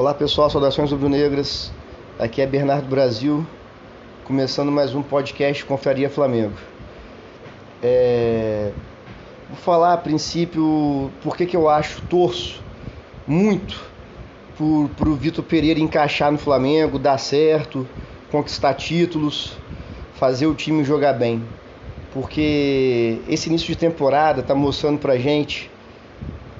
Olá 0.00 0.14
pessoal, 0.14 0.48
saudações 0.48 0.90
rubro-negras. 0.90 1.70
Aqui 2.18 2.40
é 2.40 2.46
Bernardo 2.46 2.88
Brasil, 2.88 3.46
começando 4.24 4.72
mais 4.72 4.94
um 4.94 5.02
podcast 5.02 5.62
Confraria 5.66 6.08
Flamengo. 6.08 6.54
É... 7.82 8.72
Vou 9.46 9.58
falar 9.58 9.92
a 9.92 9.98
princípio 9.98 11.10
por 11.22 11.36
que, 11.36 11.54
eu 11.54 11.68
acho, 11.68 12.00
torço 12.06 12.62
muito 13.26 13.78
para 14.96 15.06
o 15.06 15.14
Vitor 15.16 15.44
Pereira 15.44 15.78
encaixar 15.78 16.32
no 16.32 16.38
Flamengo, 16.38 16.98
dar 16.98 17.18
certo, 17.18 17.86
conquistar 18.30 18.72
títulos, 18.72 19.58
fazer 20.14 20.46
o 20.46 20.54
time 20.54 20.82
jogar 20.82 21.12
bem. 21.12 21.44
Porque 22.14 23.20
esse 23.28 23.50
início 23.50 23.66
de 23.66 23.76
temporada 23.76 24.40
está 24.40 24.54
mostrando 24.54 24.98
pra 24.98 25.18
gente 25.18 25.70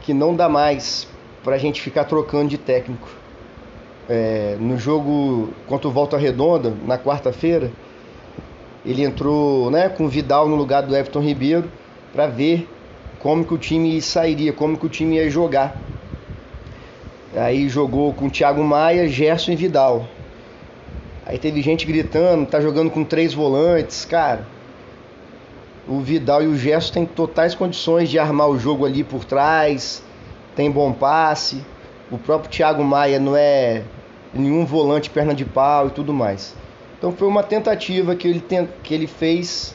que 0.02 0.12
não 0.12 0.36
dá 0.36 0.46
mais 0.46 1.08
pra 1.42 1.56
gente 1.56 1.80
ficar 1.80 2.04
trocando 2.04 2.50
de 2.50 2.58
técnico. 2.58 3.19
É, 4.12 4.56
no 4.58 4.76
jogo 4.76 5.50
contra 5.68 5.86
o 5.86 5.90
Volta 5.92 6.18
Redonda, 6.18 6.74
na 6.84 6.98
quarta-feira, 6.98 7.70
ele 8.84 9.04
entrou 9.04 9.70
né, 9.70 9.88
com 9.88 10.06
o 10.06 10.08
Vidal 10.08 10.48
no 10.48 10.56
lugar 10.56 10.82
do 10.82 10.96
Everton 10.96 11.20
Ribeiro 11.20 11.70
para 12.12 12.26
ver 12.26 12.68
como 13.20 13.44
que 13.44 13.54
o 13.54 13.58
time 13.58 14.02
sairia, 14.02 14.52
como 14.52 14.76
que 14.76 14.84
o 14.84 14.88
time 14.88 15.14
ia 15.14 15.30
jogar. 15.30 15.80
Aí 17.36 17.68
jogou 17.68 18.12
com 18.12 18.28
Thiago 18.28 18.64
Maia, 18.64 19.06
Gerson 19.06 19.52
e 19.52 19.56
Vidal. 19.56 20.08
Aí 21.24 21.38
teve 21.38 21.62
gente 21.62 21.86
gritando, 21.86 22.46
tá 22.46 22.60
jogando 22.60 22.90
com 22.90 23.04
três 23.04 23.32
volantes, 23.32 24.04
cara. 24.04 24.44
O 25.86 26.00
Vidal 26.00 26.42
e 26.42 26.48
o 26.48 26.56
Gerson 26.56 26.94
têm 26.94 27.06
totais 27.06 27.54
condições 27.54 28.10
de 28.10 28.18
armar 28.18 28.48
o 28.48 28.58
jogo 28.58 28.84
ali 28.84 29.04
por 29.04 29.24
trás, 29.24 30.02
tem 30.56 30.68
bom 30.68 30.92
passe. 30.92 31.64
O 32.10 32.18
próprio 32.18 32.50
Thiago 32.50 32.82
Maia 32.82 33.20
não 33.20 33.36
é 33.36 33.84
nenhum 34.32 34.64
volante 34.64 35.10
perna 35.10 35.34
de 35.34 35.44
pau 35.44 35.88
e 35.88 35.90
tudo 35.90 36.12
mais. 36.12 36.54
Então 36.98 37.12
foi 37.12 37.26
uma 37.26 37.42
tentativa 37.42 38.14
que 38.14 38.28
ele, 38.28 38.44
que 38.82 38.94
ele 38.94 39.06
fez 39.06 39.74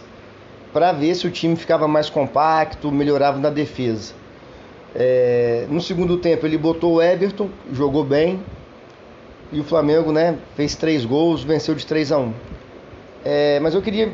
para 0.72 0.92
ver 0.92 1.16
se 1.16 1.26
o 1.26 1.32
time 1.32 1.56
ficava 1.56 1.88
mais 1.88 2.10
compacto, 2.10 2.92
melhorava 2.92 3.40
na 3.40 3.50
defesa. 3.50 4.14
É, 4.94 5.66
no 5.70 5.82
segundo 5.82 6.18
tempo 6.18 6.46
ele 6.46 6.58
botou 6.58 6.96
o 6.96 7.02
Everton, 7.02 7.50
jogou 7.72 8.04
bem. 8.04 8.40
E 9.52 9.60
o 9.60 9.64
Flamengo 9.64 10.12
né, 10.12 10.38
fez 10.56 10.76
três 10.76 11.06
gols, 11.06 11.44
venceu 11.44 11.76
de 11.76 11.86
3 11.86 12.12
a 12.12 12.18
1 12.18 12.34
é, 13.24 13.60
Mas 13.60 13.74
eu 13.74 13.82
queria 13.82 14.12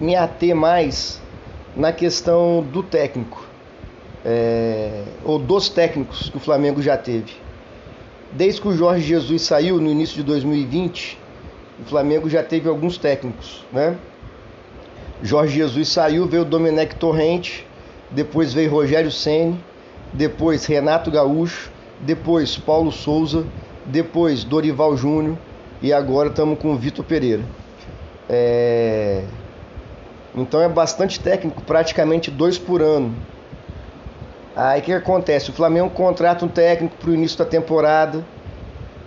me 0.00 0.16
ater 0.16 0.54
mais 0.54 1.20
na 1.74 1.92
questão 1.92 2.62
do 2.62 2.82
técnico. 2.82 3.44
É, 4.24 5.04
ou 5.24 5.38
dos 5.38 5.68
técnicos 5.68 6.28
que 6.28 6.36
o 6.36 6.40
Flamengo 6.40 6.82
já 6.82 6.96
teve. 6.96 7.45
Desde 8.32 8.60
que 8.60 8.68
o 8.68 8.76
Jorge 8.76 9.06
Jesus 9.06 9.42
saiu 9.42 9.80
no 9.80 9.90
início 9.90 10.16
de 10.16 10.22
2020, 10.22 11.18
o 11.80 11.84
Flamengo 11.88 12.28
já 12.28 12.42
teve 12.42 12.68
alguns 12.68 12.98
técnicos, 12.98 13.64
né? 13.72 13.96
Jorge 15.22 15.56
Jesus 15.56 15.88
saiu, 15.88 16.26
veio 16.26 16.42
o 16.42 16.44
Domenech 16.44 16.96
Torrente, 16.96 17.66
depois 18.10 18.52
veio 18.52 18.70
Rogério 18.70 19.10
Ceni, 19.10 19.58
depois 20.12 20.66
Renato 20.66 21.10
Gaúcho, 21.10 21.70
depois 22.00 22.56
Paulo 22.56 22.92
Souza, 22.92 23.46
depois 23.84 24.44
Dorival 24.44 24.96
Júnior 24.96 25.38
e 25.80 25.92
agora 25.92 26.28
estamos 26.28 26.58
com 26.58 26.72
o 26.72 26.76
Vitor 26.76 27.04
Pereira. 27.04 27.44
É... 28.28 29.24
Então 30.34 30.60
é 30.60 30.68
bastante 30.68 31.18
técnico, 31.18 31.62
praticamente 31.62 32.30
dois 32.30 32.58
por 32.58 32.82
ano. 32.82 33.14
Aí 34.56 34.80
o 34.80 34.82
que 34.82 34.92
acontece? 34.94 35.50
O 35.50 35.52
Flamengo 35.52 35.90
contrata 35.90 36.42
um 36.42 36.48
técnico 36.48 36.96
para 36.96 37.10
o 37.10 37.14
início 37.14 37.36
da 37.36 37.44
temporada. 37.44 38.24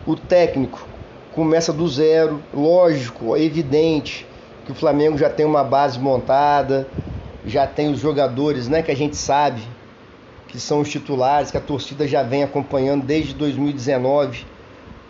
O 0.06 0.16
técnico 0.16 0.88
começa 1.34 1.74
do 1.74 1.88
zero, 1.88 2.40
lógico, 2.54 3.36
é 3.36 3.42
evidente 3.42 4.28
que 4.64 4.72
o 4.72 4.76
Flamengo 4.76 5.18
já 5.18 5.28
tem 5.28 5.48
uma 5.48 5.64
base 5.64 5.98
montada, 5.98 6.88
já 7.44 7.66
tem 7.66 7.92
os 7.92 8.00
jogadores, 8.00 8.68
né, 8.68 8.84
que 8.84 8.92
a 8.92 8.96
gente 8.96 9.18
sabe 9.18 9.64
que 10.48 10.60
são 10.60 10.82
os 10.82 10.90
titulares, 10.90 11.50
que 11.50 11.58
a 11.58 11.62
torcida 11.62 12.08
já 12.08 12.22
vem 12.22 12.44
acompanhando 12.44 13.04
desde 13.04 13.34
2019, 13.34 14.46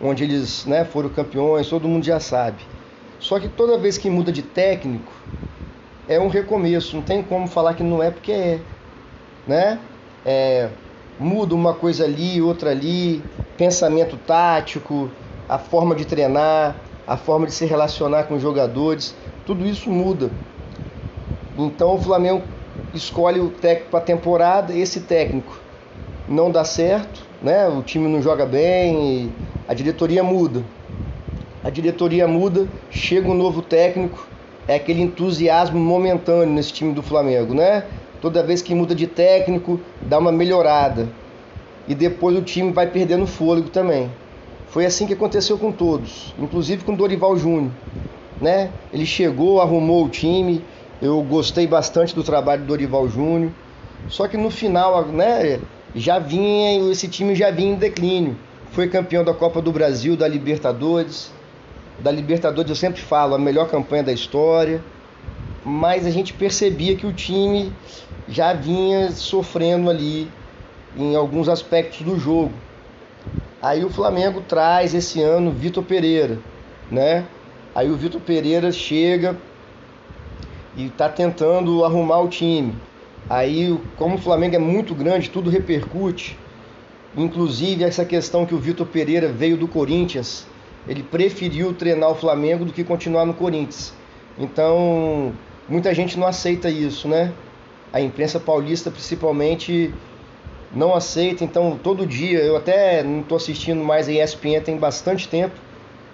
onde 0.00 0.24
eles, 0.24 0.64
né, 0.64 0.86
foram 0.86 1.10
campeões, 1.10 1.68
todo 1.68 1.86
mundo 1.86 2.04
já 2.04 2.18
sabe. 2.18 2.62
Só 3.18 3.38
que 3.38 3.48
toda 3.48 3.76
vez 3.76 3.98
que 3.98 4.08
muda 4.08 4.32
de 4.32 4.42
técnico, 4.42 5.12
é 6.08 6.18
um 6.18 6.28
recomeço, 6.28 6.96
não 6.96 7.02
tem 7.02 7.22
como 7.22 7.46
falar 7.46 7.74
que 7.74 7.82
não 7.82 8.02
é 8.02 8.10
porque 8.10 8.32
é, 8.32 8.60
né? 9.46 9.78
É, 10.24 10.68
muda 11.18 11.54
uma 11.54 11.74
coisa 11.74 12.04
ali, 12.04 12.40
outra 12.40 12.70
ali, 12.70 13.22
pensamento 13.56 14.16
tático, 14.16 15.10
a 15.48 15.58
forma 15.58 15.94
de 15.94 16.04
treinar, 16.04 16.76
a 17.06 17.16
forma 17.16 17.46
de 17.46 17.52
se 17.52 17.66
relacionar 17.66 18.24
com 18.24 18.34
os 18.34 18.42
jogadores, 18.42 19.14
tudo 19.44 19.66
isso 19.66 19.90
muda. 19.90 20.30
Então 21.58 21.94
o 21.94 22.00
Flamengo 22.00 22.42
escolhe 22.94 23.40
o 23.40 23.50
técnico 23.50 23.90
para 23.90 24.00
a 24.00 24.02
temporada, 24.02 24.72
esse 24.72 25.00
técnico 25.00 25.58
não 26.28 26.50
dá 26.50 26.64
certo, 26.64 27.22
né? 27.42 27.66
O 27.68 27.82
time 27.82 28.08
não 28.08 28.22
joga 28.22 28.46
bem, 28.46 29.32
a 29.66 29.74
diretoria 29.74 30.22
muda. 30.22 30.64
A 31.62 31.68
diretoria 31.68 32.26
muda, 32.26 32.66
chega 32.90 33.28
um 33.28 33.34
novo 33.34 33.60
técnico, 33.60 34.26
é 34.66 34.76
aquele 34.76 35.02
entusiasmo 35.02 35.78
momentâneo 35.78 36.54
nesse 36.54 36.72
time 36.72 36.94
do 36.94 37.02
Flamengo, 37.02 37.54
né? 37.54 37.84
Toda 38.20 38.42
vez 38.42 38.60
que 38.60 38.74
muda 38.74 38.94
de 38.94 39.06
técnico, 39.06 39.80
dá 40.04 40.18
uma 40.18 40.30
melhorada. 40.30 41.08
E 41.88 41.94
depois 41.94 42.36
o 42.36 42.42
time 42.42 42.72
vai 42.72 42.86
perdendo 42.86 43.26
fôlego 43.26 43.70
também. 43.70 44.10
Foi 44.68 44.86
assim 44.86 45.06
que 45.06 45.14
aconteceu 45.14 45.58
com 45.58 45.72
todos, 45.72 46.34
inclusive 46.38 46.84
com 46.84 46.94
Dorival 46.94 47.36
Júnior. 47.36 47.72
Né? 48.40 48.70
Ele 48.92 49.04
chegou, 49.04 49.60
arrumou 49.60 50.04
o 50.04 50.08
time. 50.08 50.62
Eu 51.02 51.22
gostei 51.22 51.66
bastante 51.66 52.14
do 52.14 52.22
trabalho 52.22 52.62
do 52.62 52.68
Dorival 52.68 53.08
Júnior. 53.08 53.50
Só 54.08 54.28
que 54.28 54.36
no 54.36 54.50
final, 54.50 55.04
né, 55.06 55.60
já 55.94 56.18
vinha, 56.18 56.90
esse 56.90 57.08
time 57.08 57.34
já 57.34 57.50
vinha 57.50 57.72
em 57.72 57.76
declínio. 57.76 58.36
Foi 58.70 58.88
campeão 58.88 59.24
da 59.24 59.34
Copa 59.34 59.60
do 59.60 59.72
Brasil, 59.72 60.16
da 60.16 60.28
Libertadores. 60.28 61.32
Da 61.98 62.10
Libertadores 62.10 62.70
eu 62.70 62.76
sempre 62.76 63.00
falo, 63.00 63.34
a 63.34 63.38
melhor 63.38 63.68
campanha 63.68 64.02
da 64.02 64.12
história. 64.12 64.82
Mas 65.64 66.06
a 66.06 66.10
gente 66.10 66.32
percebia 66.32 66.96
que 66.96 67.06
o 67.06 67.12
time 67.12 67.72
já 68.28 68.52
vinha 68.52 69.10
sofrendo 69.10 69.90
ali 69.90 70.28
em 70.96 71.14
alguns 71.14 71.48
aspectos 71.48 72.02
do 72.02 72.18
jogo. 72.18 72.52
Aí 73.60 73.84
o 73.84 73.90
Flamengo 73.90 74.40
traz 74.40 74.94
esse 74.94 75.20
ano 75.20 75.50
Vitor 75.50 75.84
Pereira, 75.84 76.38
né? 76.90 77.26
Aí 77.74 77.90
o 77.90 77.96
Vitor 77.96 78.20
Pereira 78.20 78.72
chega 78.72 79.36
e 80.76 80.86
está 80.86 81.08
tentando 81.08 81.84
arrumar 81.84 82.20
o 82.20 82.28
time. 82.28 82.74
Aí, 83.28 83.78
como 83.96 84.16
o 84.16 84.18
Flamengo 84.18 84.56
é 84.56 84.58
muito 84.58 84.94
grande, 84.94 85.30
tudo 85.30 85.50
repercute. 85.50 86.38
Inclusive 87.16 87.84
essa 87.84 88.04
questão 88.04 88.46
que 88.46 88.54
o 88.54 88.58
Vitor 88.58 88.86
Pereira 88.86 89.28
veio 89.28 89.56
do 89.56 89.68
Corinthians, 89.68 90.46
ele 90.88 91.02
preferiu 91.02 91.74
treinar 91.74 92.10
o 92.10 92.14
Flamengo 92.14 92.64
do 92.64 92.72
que 92.72 92.82
continuar 92.82 93.26
no 93.26 93.34
Corinthians. 93.34 93.92
Então, 94.38 95.32
muita 95.70 95.94
gente 95.94 96.18
não 96.18 96.26
aceita 96.26 96.68
isso, 96.68 97.08
né? 97.08 97.32
A 97.92 98.00
imprensa 98.00 98.38
paulista, 98.38 98.90
principalmente, 98.90 99.94
não 100.74 100.94
aceita. 100.94 101.44
Então, 101.44 101.78
todo 101.82 102.04
dia, 102.04 102.40
eu 102.40 102.56
até 102.56 103.02
não 103.02 103.20
estou 103.20 103.36
assistindo 103.36 103.82
mais 103.82 104.08
a 104.08 104.12
ESPN 104.12 104.60
tem 104.62 104.76
bastante 104.76 105.28
tempo. 105.28 105.54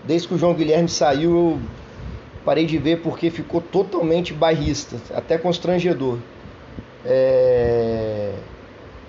Desde 0.04 0.28
que 0.28 0.34
o 0.34 0.38
João 0.38 0.54
Guilherme 0.54 0.88
saiu, 0.88 1.30
eu 1.30 1.58
parei 2.44 2.64
de 2.64 2.78
ver 2.78 3.02
porque 3.02 3.30
ficou 3.30 3.60
totalmente 3.60 4.32
bairrista, 4.32 4.96
até 5.14 5.36
constrangedor. 5.36 6.18
É... 7.04 8.32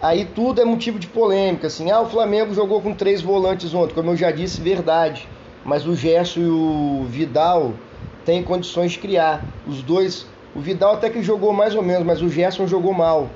Aí 0.01 0.25
tudo 0.25 0.61
é 0.61 0.65
motivo 0.65 0.97
de 0.99 1.07
polêmica, 1.07 1.67
assim, 1.67 1.89
ah, 1.89 2.01
o 2.01 2.09
Flamengo 2.09 2.53
jogou 2.53 2.81
com 2.81 2.93
três 2.93 3.21
volantes 3.21 3.73
ontem, 3.73 3.93
como 3.93 4.11
eu 4.11 4.15
já 4.15 4.31
disse, 4.31 4.61
verdade. 4.61 5.27
Mas 5.65 5.85
o 5.85 5.95
Gerson 5.95 6.39
e 6.39 6.49
o 6.49 7.05
Vidal 7.09 7.73
têm 8.23 8.43
condições 8.43 8.91
de 8.91 8.99
criar. 8.99 9.45
Os 9.67 9.81
dois, 9.81 10.27
o 10.57 10.59
Vidal 10.59 10.95
até 10.95 11.07
que 11.07 11.21
jogou 11.21 11.53
mais 11.53 11.75
ou 11.75 11.83
menos, 11.83 12.03
mas 12.03 12.19
o 12.19 12.27
Gerson 12.27 12.65
jogou 12.65 12.91
mal 12.91 13.29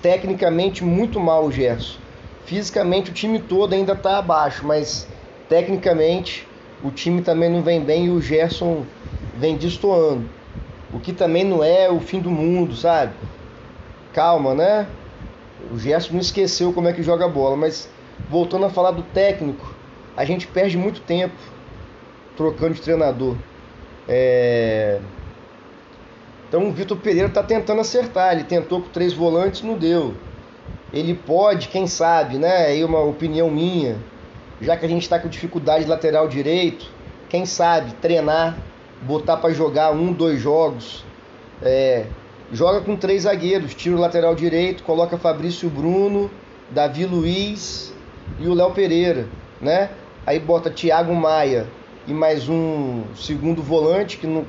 tecnicamente 0.00 0.82
muito 0.82 1.20
mal 1.20 1.44
o 1.44 1.52
Gerson. 1.52 1.98
Fisicamente 2.46 3.10
o 3.10 3.14
time 3.14 3.38
todo 3.38 3.74
ainda 3.74 3.92
está 3.92 4.18
abaixo, 4.18 4.66
mas 4.66 5.06
tecnicamente 5.50 6.48
o 6.82 6.90
time 6.90 7.20
também 7.20 7.50
não 7.50 7.62
vem 7.62 7.84
bem 7.84 8.06
e 8.06 8.10
o 8.10 8.22
Gerson 8.22 8.84
vem 9.36 9.56
destoando. 9.56 10.28
O 10.92 10.98
que 10.98 11.12
também 11.12 11.44
não 11.44 11.62
é 11.62 11.90
o 11.90 12.00
fim 12.00 12.20
do 12.20 12.30
mundo, 12.30 12.74
sabe? 12.74 13.12
Calma, 14.14 14.54
né? 14.54 14.86
O 15.70 15.78
Gerson 15.78 16.14
não 16.14 16.20
esqueceu 16.20 16.72
como 16.72 16.88
é 16.88 16.92
que 16.94 17.02
joga 17.02 17.28
bola, 17.28 17.56
mas 17.56 17.88
voltando 18.30 18.64
a 18.64 18.70
falar 18.70 18.92
do 18.92 19.02
técnico, 19.02 19.74
a 20.16 20.24
gente 20.24 20.46
perde 20.46 20.78
muito 20.78 21.02
tempo 21.02 21.36
trocando 22.34 22.72
de 22.72 22.80
treinador. 22.80 23.36
É... 24.08 25.00
Então 26.52 26.68
o 26.68 26.70
Vitor 26.70 26.98
Pereira 26.98 27.28
está 27.28 27.42
tentando 27.42 27.80
acertar. 27.80 28.34
Ele 28.34 28.44
tentou 28.44 28.82
com 28.82 28.90
três 28.90 29.14
volantes, 29.14 29.62
não 29.62 29.72
deu. 29.72 30.12
Ele 30.92 31.14
pode, 31.14 31.68
quem 31.68 31.86
sabe, 31.86 32.36
né? 32.36 32.66
Aí 32.66 32.84
uma 32.84 33.00
opinião 33.00 33.50
minha. 33.50 33.96
já 34.60 34.76
que 34.76 34.84
a 34.84 34.88
gente 34.88 35.00
está 35.00 35.18
com 35.18 35.28
dificuldade 35.28 35.84
de 35.84 35.90
lateral 35.90 36.28
direito, 36.28 36.90
quem 37.30 37.46
sabe 37.46 37.94
treinar, 37.94 38.58
botar 39.00 39.38
para 39.38 39.54
jogar 39.54 39.92
um, 39.92 40.12
dois 40.12 40.42
jogos. 40.42 41.02
É, 41.62 42.04
joga 42.52 42.82
com 42.82 42.96
três 42.96 43.22
zagueiros, 43.22 43.74
tira 43.74 43.96
o 43.96 43.98
lateral 43.98 44.34
direito, 44.34 44.82
coloca 44.82 45.16
Fabrício 45.16 45.70
Bruno, 45.70 46.30
Davi 46.70 47.06
Luiz 47.06 47.94
e 48.38 48.46
o 48.46 48.52
Léo 48.52 48.72
Pereira, 48.72 49.26
né? 49.58 49.88
Aí 50.26 50.38
bota 50.38 50.68
Thiago 50.68 51.14
Maia 51.14 51.66
e 52.06 52.12
mais 52.12 52.46
um 52.46 53.04
segundo 53.16 53.62
volante, 53.62 54.18
que 54.18 54.26
não, 54.26 54.44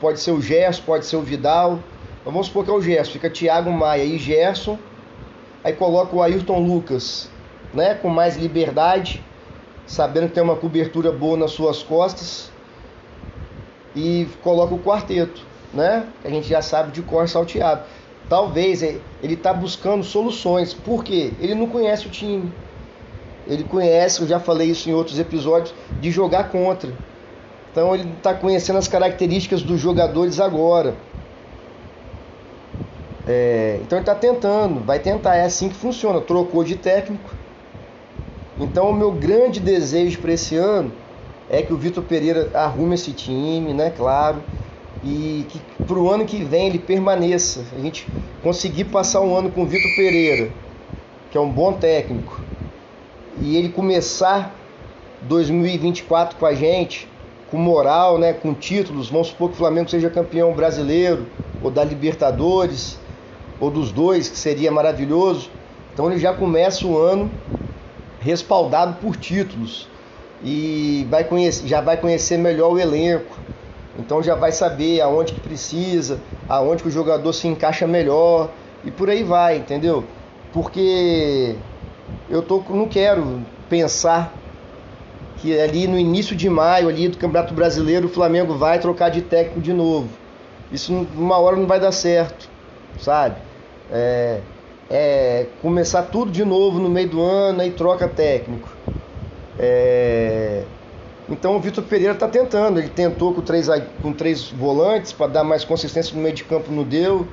pode 0.00 0.20
ser 0.20 0.32
o 0.32 0.40
Gerson, 0.40 0.82
pode 0.84 1.06
ser 1.06 1.16
o 1.16 1.22
Vidal. 1.22 1.78
Vamos 2.24 2.46
supor 2.46 2.64
que 2.64 2.70
é 2.70 2.74
o 2.74 2.80
Gerson, 2.80 3.12
fica 3.12 3.30
Thiago 3.30 3.70
Maia 3.70 4.04
e 4.04 4.18
Gerson. 4.18 4.78
Aí 5.62 5.72
coloca 5.72 6.14
o 6.14 6.22
Ayrton 6.22 6.60
Lucas, 6.60 7.28
né? 7.74 7.94
Com 7.94 8.08
mais 8.08 8.36
liberdade, 8.36 9.22
sabendo 9.86 10.28
que 10.28 10.34
tem 10.34 10.42
uma 10.42 10.56
cobertura 10.56 11.10
boa 11.10 11.36
nas 11.36 11.52
suas 11.52 11.82
costas. 11.82 12.50
E 13.94 14.28
coloca 14.42 14.74
o 14.74 14.78
quarteto, 14.78 15.42
né? 15.72 16.06
Que 16.22 16.28
a 16.28 16.30
gente 16.30 16.48
já 16.48 16.62
sabe 16.62 16.92
de 16.92 17.02
cor 17.02 17.28
salteado. 17.28 17.82
Talvez 18.28 18.82
ele 18.82 19.02
está 19.22 19.52
buscando 19.52 20.02
soluções, 20.02 20.74
porque 20.74 21.32
ele 21.40 21.54
não 21.54 21.68
conhece 21.68 22.06
o 22.06 22.10
time 22.10 22.52
ele 23.46 23.64
conhece, 23.64 24.20
eu 24.20 24.26
já 24.26 24.40
falei 24.40 24.70
isso 24.70 24.90
em 24.90 24.92
outros 24.92 25.18
episódios, 25.18 25.74
de 26.00 26.10
jogar 26.10 26.50
contra. 26.50 26.92
Então 27.76 27.94
ele 27.94 28.08
está 28.16 28.32
conhecendo 28.32 28.78
as 28.78 28.88
características 28.88 29.60
dos 29.60 29.78
jogadores 29.78 30.40
agora. 30.40 30.94
É, 33.28 33.80
então 33.82 33.98
ele 33.98 34.02
está 34.02 34.14
tentando, 34.14 34.80
vai 34.80 34.98
tentar, 34.98 35.36
é 35.36 35.44
assim 35.44 35.68
que 35.68 35.74
funciona. 35.74 36.18
Trocou 36.22 36.64
de 36.64 36.74
técnico. 36.74 37.34
Então 38.58 38.88
o 38.88 38.94
meu 38.94 39.12
grande 39.12 39.60
desejo 39.60 40.18
para 40.20 40.32
esse 40.32 40.56
ano 40.56 40.90
é 41.50 41.60
que 41.60 41.70
o 41.70 41.76
Vitor 41.76 42.02
Pereira 42.02 42.50
arrume 42.54 42.94
esse 42.94 43.12
time, 43.12 43.74
né? 43.74 43.92
Claro. 43.94 44.42
E 45.04 45.44
que 45.46 45.60
para 45.84 45.98
o 45.98 46.10
ano 46.10 46.24
que 46.24 46.42
vem 46.42 46.68
ele 46.68 46.78
permaneça. 46.78 47.62
A 47.76 47.78
gente 47.78 48.08
conseguir 48.42 48.84
passar 48.84 49.20
um 49.20 49.36
ano 49.36 49.50
com 49.50 49.64
o 49.64 49.66
Vitor 49.66 49.94
Pereira, 49.96 50.50
que 51.30 51.36
é 51.36 51.40
um 51.42 51.50
bom 51.50 51.74
técnico 51.74 52.40
e 53.38 53.54
ele 53.54 53.68
começar 53.68 54.54
2024 55.28 56.38
com 56.38 56.46
a 56.46 56.54
gente, 56.54 57.06
com 57.50 57.58
moral, 57.58 58.18
né, 58.18 58.32
com 58.32 58.52
títulos, 58.52 59.08
vamos 59.08 59.28
supor 59.28 59.48
que 59.48 59.54
o 59.54 59.58
Flamengo 59.58 59.88
seja 59.88 60.10
campeão 60.10 60.52
brasileiro, 60.52 61.26
ou 61.62 61.70
da 61.70 61.84
Libertadores, 61.84 62.98
ou 63.60 63.70
dos 63.70 63.92
dois, 63.92 64.28
que 64.28 64.38
seria 64.38 64.70
maravilhoso. 64.70 65.50
Então 65.92 66.10
ele 66.10 66.18
já 66.18 66.34
começa 66.34 66.86
o 66.86 66.98
ano 66.98 67.30
respaldado 68.20 68.96
por 69.00 69.16
títulos 69.16 69.88
e 70.42 71.06
vai 71.10 71.24
conhecer, 71.24 71.66
já 71.66 71.80
vai 71.80 71.96
conhecer 71.96 72.36
melhor 72.36 72.72
o 72.72 72.78
elenco. 72.78 73.36
Então 73.98 74.22
já 74.22 74.34
vai 74.34 74.52
saber 74.52 75.00
aonde 75.00 75.32
que 75.32 75.40
precisa, 75.40 76.20
aonde 76.48 76.82
que 76.82 76.88
o 76.88 76.92
jogador 76.92 77.32
se 77.32 77.48
encaixa 77.48 77.86
melhor 77.86 78.50
e 78.84 78.90
por 78.90 79.08
aí 79.08 79.22
vai, 79.22 79.56
entendeu? 79.56 80.04
Porque 80.52 81.56
eu 82.28 82.42
tô, 82.42 82.62
não 82.68 82.86
quero 82.86 83.40
pensar 83.68 84.34
que 85.46 85.60
ali 85.60 85.86
no 85.86 85.96
início 85.96 86.34
de 86.34 86.50
maio 86.50 86.88
ali 86.88 87.08
do 87.08 87.16
Campeonato 87.16 87.54
Brasileiro 87.54 88.08
o 88.08 88.10
Flamengo 88.10 88.56
vai 88.56 88.80
trocar 88.80 89.10
de 89.10 89.22
técnico 89.22 89.60
de 89.60 89.72
novo. 89.72 90.08
Isso 90.72 91.06
uma 91.14 91.38
hora 91.38 91.54
não 91.54 91.68
vai 91.68 91.78
dar 91.78 91.92
certo, 91.92 92.48
sabe? 92.98 93.36
É, 93.92 94.40
é 94.90 95.46
começar 95.62 96.02
tudo 96.02 96.32
de 96.32 96.44
novo 96.44 96.80
no 96.80 96.88
meio 96.88 97.08
do 97.08 97.22
ano 97.22 97.62
e 97.62 97.70
troca 97.70 98.08
técnico. 98.08 98.68
É, 99.56 100.64
então 101.28 101.54
o 101.54 101.60
Vitor 101.60 101.84
Pereira 101.84 102.14
está 102.14 102.26
tentando. 102.26 102.80
Ele 102.80 102.88
tentou 102.88 103.32
com 103.32 103.40
três, 103.40 103.68
com 104.02 104.12
três 104.12 104.50
volantes 104.50 105.12
para 105.12 105.28
dar 105.28 105.44
mais 105.44 105.64
consistência 105.64 106.16
no 106.16 106.20
meio 106.20 106.34
de 106.34 106.42
campo, 106.42 106.72
não 106.72 106.82
deu. 106.82 107.28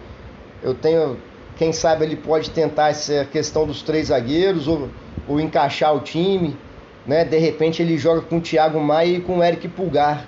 Eu 0.62 0.76
tenho 0.76 1.18
quem 1.56 1.74
sabe 1.74 2.06
ele 2.06 2.16
pode 2.16 2.52
tentar 2.52 2.90
essa 2.90 3.26
questão 3.26 3.66
dos 3.66 3.82
três 3.82 4.08
zagueiros 4.10 4.68
ou, 4.68 4.90
ou 5.28 5.40
encaixar 5.40 5.96
o 5.96 6.00
time. 6.00 6.56
Né? 7.06 7.26
De 7.26 7.38
repente 7.38 7.82
ele 7.82 7.98
joga 7.98 8.22
com 8.22 8.38
o 8.38 8.42
Thiago 8.42 8.80
Maia 8.80 9.18
e 9.18 9.22
com 9.22 9.40
o 9.40 9.44
Eric 9.44 9.68
Pulgar. 9.68 10.28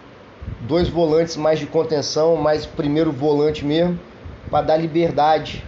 Dois 0.61 0.87
volantes 0.87 1.35
mais 1.35 1.59
de 1.59 1.65
contenção, 1.65 2.35
mais 2.35 2.65
primeiro 2.65 3.11
volante 3.11 3.65
mesmo, 3.65 3.99
para 4.49 4.65
dar 4.65 4.77
liberdade, 4.77 5.63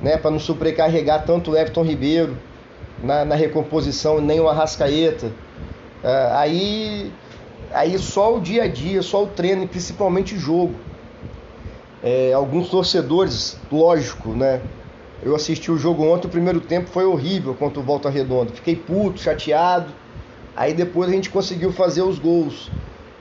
né? 0.00 0.16
para 0.16 0.30
não 0.30 0.38
sobrecarregar 0.38 1.24
tanto 1.24 1.52
o 1.52 1.56
Everton 1.56 1.82
Ribeiro 1.82 2.36
na, 3.02 3.24
na 3.24 3.34
recomposição, 3.34 4.20
nem 4.20 4.40
o 4.40 4.48
Arrascaeta. 4.48 5.30
É, 6.02 6.30
aí, 6.32 7.12
aí 7.72 7.98
só 7.98 8.36
o 8.36 8.40
dia 8.40 8.64
a 8.64 8.68
dia, 8.68 9.02
só 9.02 9.24
o 9.24 9.26
treino 9.26 9.64
e 9.64 9.66
principalmente 9.66 10.34
o 10.34 10.38
jogo. 10.38 10.74
É, 12.02 12.32
alguns 12.32 12.68
torcedores, 12.68 13.58
lógico, 13.70 14.30
né? 14.30 14.60
Eu 15.22 15.34
assisti 15.34 15.72
o 15.72 15.78
jogo 15.78 16.04
ontem, 16.04 16.28
o 16.28 16.30
primeiro 16.30 16.60
tempo 16.60 16.88
foi 16.90 17.04
horrível 17.04 17.54
contra 17.54 17.80
o 17.80 17.82
Volta 17.82 18.10
Redonda. 18.10 18.52
Fiquei 18.52 18.76
puto, 18.76 19.20
chateado. 19.20 19.92
Aí 20.56 20.72
depois 20.72 21.08
a 21.10 21.12
gente 21.12 21.30
conseguiu 21.30 21.72
fazer 21.72 22.02
os 22.02 22.18
gols. 22.18 22.70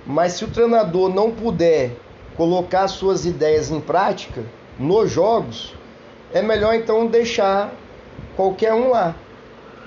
Mas 0.05 0.33
se 0.33 0.45
o 0.45 0.47
treinador 0.47 1.13
não 1.13 1.31
puder 1.31 1.91
colocar 2.37 2.87
suas 2.87 3.25
ideias 3.25 3.69
em 3.69 3.79
prática 3.79 4.43
nos 4.79 5.11
jogos, 5.11 5.73
é 6.33 6.41
melhor 6.41 6.73
então 6.73 7.07
deixar 7.07 7.71
qualquer 8.35 8.73
um 8.73 8.89
lá. 8.89 9.15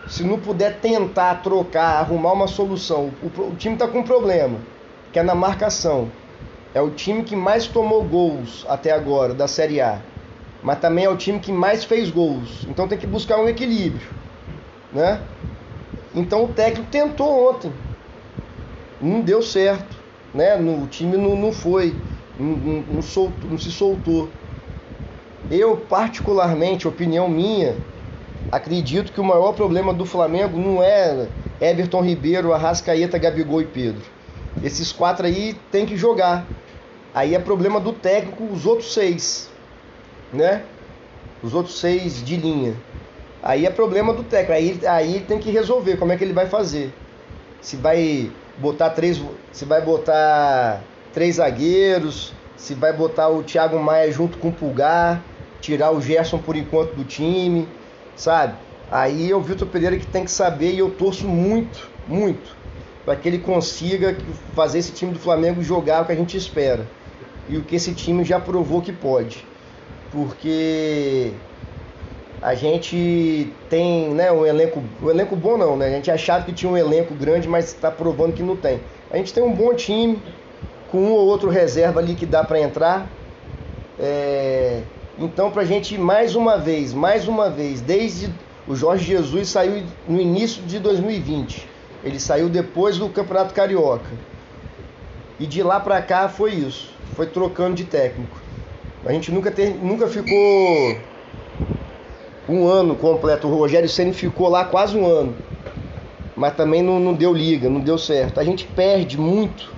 Se 0.07 0.23
não 0.23 0.39
puder 0.39 0.81
tentar 0.81 1.43
trocar, 1.43 2.01
arrumar 2.01 2.33
uma 2.33 2.47
solução, 2.47 3.11
o, 3.23 3.43
o 3.43 3.57
time 3.57 3.75
está 3.75 3.87
com 3.87 4.01
um 4.01 4.05
problema, 4.05 4.59
que 5.13 5.19
é 5.19 5.23
na 5.23 5.35
marcação. 5.35 6.11
É 6.75 6.81
o 6.81 6.91
time 6.91 7.25
que 7.25 7.37
mais 7.37 7.67
tomou 7.67 8.05
gols 8.05 8.65
até 8.69 8.91
agora 8.91 9.35
da 9.35 9.49
Série 9.49 9.81
A 9.81 10.01
mas 10.63 10.81
também 10.81 11.05
é 11.05 11.09
o 11.09 11.17
time 11.17 11.39
que 11.39 11.53
mais 11.53 11.85
fez 11.85 12.11
gols. 12.11 12.67
Então 12.69 12.89
tem 12.89 12.99
que 12.99 13.07
buscar 13.07 13.39
um 13.39 13.49
equilíbrio, 13.49 14.07
né? 14.93 15.21
Então 16.15 16.45
o 16.45 16.49
técnico 16.49 16.91
tentou 16.91 17.51
ontem, 17.51 17.73
não 19.01 19.21
deu 19.21 19.43
certo, 19.43 19.97
né? 20.35 20.57
No, 20.57 20.85
o 20.85 20.87
time 20.87 21.17
não, 21.17 21.37
não 21.37 21.53
foi, 21.53 21.97
não, 22.39 22.57
não, 22.89 23.03
soltou, 23.03 23.51
não 23.51 23.59
se 23.59 23.71
soltou. 23.71 24.29
Eu 25.51 25.77
particularmente, 25.77 26.89
opinião 26.89 27.29
minha, 27.29 27.77
acredito 28.51 29.13
que 29.13 29.21
o 29.21 29.25
maior 29.25 29.53
problema 29.53 29.93
do 29.93 30.05
Flamengo 30.05 30.59
não 30.59 30.83
é 30.83 31.29
Everton 31.61 32.03
Ribeiro, 32.03 32.53
Arrascaeta, 32.53 33.19
Gabigol 33.19 33.61
e 33.63 33.67
Pedro. 33.67 34.03
Esses 34.63 34.93
quatro 34.93 35.27
aí 35.27 35.55
tem 35.71 35.87
que 35.87 35.97
jogar. 35.97 36.47
Aí 37.15 37.35
é 37.35 37.39
problema 37.39 37.81
do 37.81 37.93
técnico, 37.93 38.45
os 38.45 38.67
outros 38.67 38.93
seis 38.93 39.49
né? 40.33 40.63
Os 41.43 41.55
outros 41.55 41.79
seis 41.79 42.25
de 42.25 42.37
linha. 42.37 42.75
Aí 43.43 43.67
é 43.67 43.71
problema 43.71 44.13
do 44.13 44.23
técnico. 44.25 44.53
Aí, 44.53 44.81
aí 44.87 45.21
tem 45.21 45.39
que 45.39 45.51
resolver 45.51 45.97
como 45.97 46.13
é 46.13 46.17
que 46.17 46.25
ele 46.25 46.33
vai 46.33 46.47
fazer. 46.47 46.93
Se 47.61 47.77
vai 47.77 48.31
botar 48.59 48.91
três, 48.91 49.21
se 49.53 49.65
vai 49.65 49.81
botar 49.81 50.83
três 51.13 51.37
zagueiros, 51.37 52.33
se 52.57 52.75
vai 52.75 52.93
botar 52.93 53.29
o 53.29 53.43
Thiago 53.43 53.79
Maia 53.79 54.11
junto 54.11 54.39
com 54.39 54.49
o 54.49 54.53
Pulgar, 54.53 55.23
tirar 55.61 55.91
o 55.91 56.01
Gerson 56.01 56.39
por 56.39 56.57
enquanto 56.57 56.95
do 56.95 57.05
time, 57.05 57.69
sabe? 58.17 58.55
Aí 58.91 59.31
é 59.31 59.37
o 59.37 59.41
Vitor 59.41 59.69
Pereira 59.69 59.97
que 59.97 60.07
tem 60.07 60.25
que 60.25 60.31
saber 60.31 60.73
e 60.73 60.79
eu 60.79 60.91
torço 60.91 61.29
muito, 61.29 61.91
muito, 62.07 62.57
para 63.05 63.17
que 63.17 63.29
ele 63.29 63.39
consiga 63.39 64.17
fazer 64.55 64.79
esse 64.79 64.93
time 64.93 65.13
do 65.13 65.19
Flamengo 65.19 65.63
jogar 65.63 66.03
o 66.03 66.07
que 66.07 66.13
a 66.13 66.17
gente 66.17 66.37
espera. 66.37 66.87
E 67.49 67.57
o 67.57 67.63
que 67.63 67.77
esse 67.77 67.93
time 67.95 68.25
já 68.25 68.41
provou 68.41 68.81
que 68.81 68.93
pode 68.93 69.45
porque 70.11 71.33
a 72.41 72.55
gente 72.55 73.53
tem 73.69 74.11
né, 74.11 74.31
um 74.31 74.47
elenco, 74.47 74.83
um 75.03 75.11
elenco 75.11 75.35
bom 75.35 75.57
não, 75.59 75.77
né? 75.77 75.87
A 75.87 75.91
gente 75.91 76.11
achava 76.11 76.45
que 76.45 76.53
tinha 76.53 76.71
um 76.71 76.77
elenco 76.77 77.15
grande, 77.15 77.49
mas 77.49 77.67
está 77.67 77.91
provando 77.91 78.33
que 78.33 78.43
não 78.43 78.57
tem. 78.57 78.81
A 79.11 79.17
gente 79.17 79.33
tem 79.33 79.43
um 79.43 79.53
bom 79.53 79.75
time, 79.75 80.23
com 80.91 80.99
um 80.99 81.11
ou 81.11 81.27
outro 81.27 81.51
reserva 81.51 82.01
ali 82.01 82.15
que 82.15 82.25
dá 82.25 82.45
para 82.45 82.61
entrar. 82.61 83.11
É... 83.99 84.83
Então, 85.19 85.51
para 85.51 85.63
a 85.63 85.65
gente 85.65 85.99
mais 85.99 86.37
uma 86.37 86.57
vez, 86.57 86.95
mais 86.95 87.27
uma 87.27 87.51
vez, 87.51 87.81
desde 87.81 88.33
o 88.69 88.77
Jorge 88.77 89.05
Jesus 89.05 89.49
saiu 89.49 89.83
no 90.07 90.21
início 90.21 90.63
de 90.63 90.79
2020, 90.79 91.67
ele 92.05 92.21
saiu 92.21 92.49
depois 92.49 92.99
do 92.99 93.09
Campeonato 93.09 93.53
Carioca. 93.53 94.11
E 95.41 95.47
de 95.47 95.63
lá 95.63 95.81
para 95.81 96.01
cá 96.03 96.29
foi 96.29 96.53
isso, 96.53 96.93
foi 97.17 97.27
trocando 97.27 97.75
de 97.75 97.85
técnico. 97.85 98.37
A 99.05 99.13
gente 99.13 99.33
nunca, 99.33 99.51
ter, 99.51 99.75
nunca 99.75 100.07
ficou 100.07 100.97
um 102.49 102.67
ano 102.67 102.95
completo. 102.95 103.47
O 103.47 103.57
Rogério 103.57 103.89
Senna 103.89 104.13
ficou 104.13 104.49
lá 104.49 104.65
quase 104.65 104.97
um 104.97 105.07
ano. 105.07 105.37
Mas 106.35 106.55
também 106.55 106.83
não, 106.83 106.99
não 106.99 107.13
deu 107.13 107.33
liga, 107.33 107.69
não 107.69 107.81
deu 107.81 107.99
certo. 107.99 108.41
A 108.41 108.45
gente 108.45 108.65
perde 108.65 109.19
muito 109.19 109.71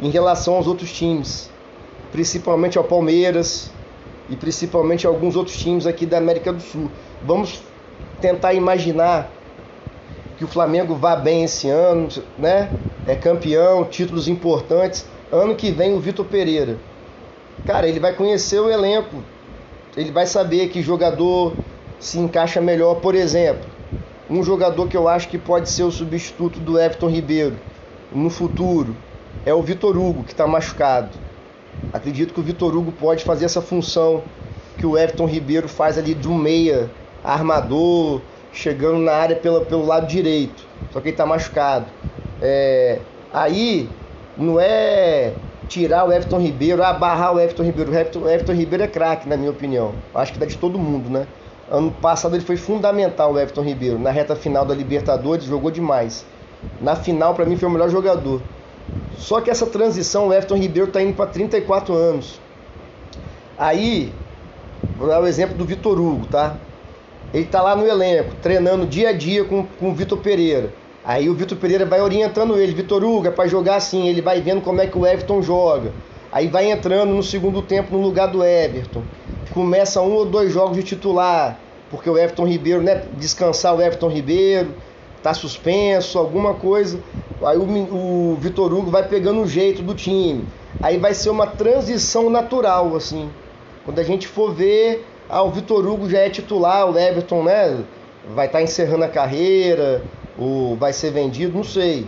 em 0.00 0.10
relação 0.10 0.54
aos 0.54 0.66
outros 0.66 0.92
times. 0.92 1.50
Principalmente 2.10 2.76
ao 2.76 2.84
Palmeiras 2.84 3.70
e 4.28 4.36
principalmente 4.36 5.06
alguns 5.06 5.36
outros 5.36 5.56
times 5.56 5.86
aqui 5.86 6.04
da 6.04 6.18
América 6.18 6.52
do 6.52 6.60
Sul. 6.60 6.90
Vamos 7.22 7.62
tentar 8.20 8.52
imaginar 8.52 9.30
que 10.36 10.44
o 10.44 10.48
Flamengo 10.48 10.94
vá 10.94 11.16
bem 11.16 11.44
esse 11.44 11.68
ano, 11.68 12.08
né? 12.38 12.70
É 13.06 13.14
campeão, 13.14 13.84
títulos 13.84 14.28
importantes. 14.28 15.06
Ano 15.30 15.54
que 15.54 15.70
vem 15.70 15.94
o 15.94 16.00
Vitor 16.00 16.26
Pereira. 16.26 16.78
Cara, 17.64 17.88
ele 17.88 18.00
vai 18.00 18.12
conhecer 18.12 18.60
o 18.60 18.70
elenco. 18.70 19.22
Ele 19.96 20.10
vai 20.10 20.26
saber 20.26 20.68
que 20.68 20.82
jogador 20.82 21.54
se 22.02 22.18
encaixa 22.18 22.60
melhor, 22.60 22.96
por 22.96 23.14
exemplo. 23.14 23.70
Um 24.28 24.42
jogador 24.42 24.88
que 24.88 24.96
eu 24.96 25.06
acho 25.06 25.28
que 25.28 25.38
pode 25.38 25.70
ser 25.70 25.84
o 25.84 25.90
substituto 25.90 26.58
do 26.58 26.78
Everton 26.78 27.08
Ribeiro 27.08 27.56
no 28.12 28.28
futuro 28.28 28.96
é 29.46 29.54
o 29.54 29.62
Vitor 29.62 29.96
Hugo, 29.96 30.24
que 30.24 30.32
está 30.32 30.46
machucado. 30.46 31.10
Acredito 31.92 32.34
que 32.34 32.40
o 32.40 32.42
Vitor 32.42 32.76
Hugo 32.76 32.90
pode 32.90 33.22
fazer 33.24 33.44
essa 33.44 33.62
função 33.62 34.22
que 34.76 34.84
o 34.84 34.98
Everton 34.98 35.26
Ribeiro 35.26 35.68
faz 35.68 35.96
ali 35.96 36.16
um 36.26 36.34
meia 36.34 36.90
armador, 37.22 38.20
chegando 38.52 38.98
na 38.98 39.12
área 39.12 39.36
pela, 39.36 39.64
pelo 39.64 39.86
lado 39.86 40.06
direito. 40.08 40.66
Só 40.92 41.00
que 41.00 41.08
ele 41.08 41.14
está 41.14 41.24
machucado. 41.24 41.86
É, 42.40 42.98
aí 43.32 43.88
não 44.36 44.58
é 44.58 45.34
tirar 45.68 46.04
o 46.04 46.12
Everton 46.12 46.40
Ribeiro, 46.40 46.82
abarrar 46.82 47.36
o 47.36 47.40
Everton 47.40 47.62
Ribeiro. 47.62 47.92
O 47.92 47.94
Everton, 47.94 48.18
o 48.20 48.28
Everton 48.28 48.52
Ribeiro 48.54 48.82
é 48.82 48.88
craque, 48.88 49.28
na 49.28 49.36
minha 49.36 49.50
opinião. 49.52 49.94
Acho 50.12 50.32
que 50.32 50.38
dá 50.40 50.46
de 50.46 50.58
todo 50.58 50.76
mundo, 50.78 51.08
né? 51.08 51.28
Ano 51.72 51.90
passado 51.90 52.36
ele 52.36 52.44
foi 52.44 52.58
fundamental, 52.58 53.32
o 53.32 53.38
Everton 53.38 53.62
Ribeiro. 53.62 53.98
Na 53.98 54.10
reta 54.10 54.36
final 54.36 54.62
da 54.62 54.74
Libertadores, 54.74 55.46
jogou 55.46 55.70
demais. 55.70 56.22
Na 56.82 56.94
final, 56.94 57.34
para 57.34 57.46
mim, 57.46 57.56
foi 57.56 57.66
o 57.66 57.72
melhor 57.72 57.88
jogador. 57.88 58.42
Só 59.16 59.40
que 59.40 59.48
essa 59.48 59.64
transição, 59.64 60.28
o 60.28 60.34
Everton 60.34 60.56
Ribeiro 60.56 60.88
está 60.88 61.00
indo 61.00 61.14
para 61.14 61.30
34 61.30 61.94
anos. 61.94 62.38
Aí, 63.56 64.12
vou 64.98 65.08
dar 65.08 65.22
o 65.22 65.26
exemplo 65.26 65.56
do 65.56 65.64
Vitor 65.64 65.98
Hugo, 65.98 66.26
tá? 66.26 66.58
Ele 67.32 67.44
está 67.44 67.62
lá 67.62 67.74
no 67.74 67.86
elenco, 67.86 68.34
treinando 68.42 68.84
dia 68.84 69.08
a 69.08 69.12
dia 69.14 69.42
com, 69.42 69.64
com 69.64 69.92
o 69.92 69.94
Vitor 69.94 70.18
Pereira. 70.18 70.74
Aí 71.02 71.30
o 71.30 71.34
Vitor 71.34 71.56
Pereira 71.56 71.86
vai 71.86 72.02
orientando 72.02 72.54
ele, 72.58 72.74
Vitor 72.74 73.02
Hugo, 73.02 73.28
é 73.28 73.30
para 73.30 73.48
jogar 73.48 73.76
assim, 73.76 74.08
ele 74.08 74.20
vai 74.20 74.42
vendo 74.42 74.60
como 74.60 74.82
é 74.82 74.86
que 74.86 74.98
o 74.98 75.06
Everton 75.06 75.40
joga. 75.40 75.90
Aí 76.30 76.48
vai 76.48 76.70
entrando 76.70 77.14
no 77.14 77.22
segundo 77.22 77.62
tempo 77.62 77.96
no 77.96 78.02
lugar 78.02 78.26
do 78.26 78.44
Everton. 78.44 79.02
Começa 79.54 80.02
um 80.02 80.12
ou 80.12 80.26
dois 80.26 80.52
jogos 80.52 80.76
de 80.76 80.82
titular, 80.82 81.58
porque 81.92 82.08
o 82.08 82.16
Everton 82.16 82.46
Ribeiro, 82.46 82.82
né, 82.82 83.02
descansar 83.18 83.76
o 83.76 83.82
Everton 83.82 84.08
Ribeiro, 84.08 84.74
tá 85.22 85.34
suspenso, 85.34 86.18
alguma 86.18 86.54
coisa. 86.54 86.98
Aí 87.44 87.58
o, 87.58 87.62
o 87.62 88.36
Vitor 88.40 88.72
Hugo 88.72 88.90
vai 88.90 89.06
pegando 89.06 89.42
o 89.42 89.46
jeito 89.46 89.82
do 89.82 89.94
time. 89.94 90.48
Aí 90.80 90.96
vai 90.96 91.12
ser 91.12 91.28
uma 91.28 91.46
transição 91.46 92.30
natural, 92.30 92.96
assim. 92.96 93.30
Quando 93.84 93.98
a 93.98 94.02
gente 94.02 94.26
for 94.26 94.54
ver, 94.54 95.06
ah, 95.28 95.42
o 95.42 95.50
Vitor 95.50 95.86
Hugo 95.86 96.08
já 96.08 96.20
é 96.20 96.30
titular, 96.30 96.90
o 96.90 96.98
Everton, 96.98 97.42
né? 97.42 97.84
Vai 98.34 98.46
estar 98.46 98.58
tá 98.58 98.64
encerrando 98.64 99.04
a 99.04 99.08
carreira, 99.08 100.02
ou 100.38 100.74
vai 100.76 100.94
ser 100.94 101.10
vendido, 101.10 101.54
não 101.54 101.64
sei. 101.64 102.06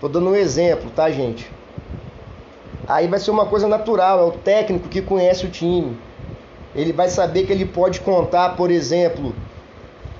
Tô 0.00 0.08
dando 0.08 0.30
um 0.30 0.34
exemplo, 0.34 0.90
tá, 0.90 1.08
gente? 1.08 1.48
Aí 2.88 3.06
vai 3.06 3.20
ser 3.20 3.30
uma 3.30 3.46
coisa 3.46 3.68
natural, 3.68 4.18
é 4.18 4.24
o 4.24 4.32
técnico 4.32 4.88
que 4.88 5.00
conhece 5.00 5.46
o 5.46 5.50
time. 5.50 5.96
Ele 6.74 6.92
vai 6.92 7.08
saber 7.08 7.46
que 7.46 7.52
ele 7.52 7.64
pode 7.64 8.00
contar, 8.00 8.56
por 8.56 8.70
exemplo, 8.70 9.34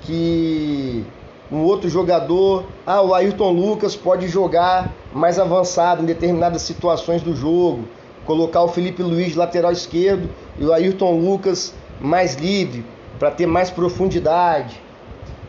que 0.01 1.05
um 1.51 1.61
outro 1.63 1.89
jogador, 1.89 2.65
ah, 2.85 3.01
o 3.01 3.13
Ayrton 3.13 3.51
Lucas 3.51 3.95
pode 3.95 4.27
jogar 4.27 4.91
mais 5.13 5.37
avançado 5.37 6.01
em 6.01 6.05
determinadas 6.05 6.61
situações 6.61 7.21
do 7.21 7.35
jogo, 7.35 7.85
colocar 8.25 8.63
o 8.63 8.67
Felipe 8.67 9.03
Luiz 9.03 9.35
lateral 9.35 9.71
esquerdo 9.71 10.29
e 10.57 10.65
o 10.65 10.73
Ayrton 10.73 11.19
Lucas 11.19 11.73
mais 11.99 12.35
livre, 12.35 12.85
para 13.19 13.31
ter 13.31 13.45
mais 13.45 13.69
profundidade. 13.69 14.81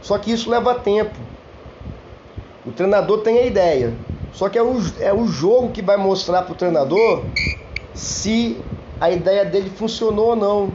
Só 0.02 0.18
que 0.18 0.30
isso 0.30 0.50
leva 0.50 0.74
tempo. 0.74 1.16
O 2.64 2.72
treinador 2.72 3.18
tem 3.18 3.38
a 3.38 3.46
ideia, 3.46 3.94
só 4.32 4.48
que 4.48 4.58
é 4.58 4.62
o, 4.62 4.76
é 5.00 5.14
o 5.14 5.26
jogo 5.26 5.70
que 5.70 5.80
vai 5.80 5.96
mostrar 5.96 6.42
para 6.42 6.52
o 6.52 6.56
treinador 6.56 7.24
se 7.94 8.60
a 9.00 9.10
ideia 9.10 9.44
dele 9.44 9.70
funcionou 9.70 10.30
ou 10.30 10.36
não. 10.36 10.72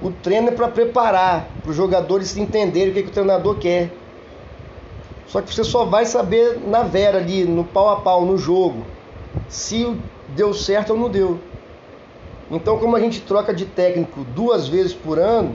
O 0.00 0.10
treino 0.10 0.48
é 0.48 0.52
para 0.52 0.68
preparar, 0.68 1.48
para 1.62 1.70
os 1.70 1.76
jogadores 1.76 2.36
entenderem 2.36 2.90
o 2.90 2.94
que, 2.94 3.02
que 3.02 3.08
o 3.08 3.12
treinador 3.12 3.56
quer. 3.56 3.90
Só 5.26 5.42
que 5.42 5.52
você 5.52 5.64
só 5.64 5.84
vai 5.84 6.06
saber 6.06 6.60
na 6.66 6.84
vera 6.84 7.18
ali, 7.18 7.44
no 7.44 7.64
pau 7.64 7.90
a 7.90 7.96
pau, 7.96 8.24
no 8.24 8.38
jogo, 8.38 8.86
se 9.48 9.94
deu 10.28 10.54
certo 10.54 10.90
ou 10.90 10.98
não 10.98 11.10
deu. 11.10 11.40
Então, 12.50 12.78
como 12.78 12.96
a 12.96 13.00
gente 13.00 13.20
troca 13.20 13.52
de 13.52 13.66
técnico 13.66 14.24
duas 14.34 14.68
vezes 14.68 14.94
por 14.94 15.18
ano, 15.18 15.54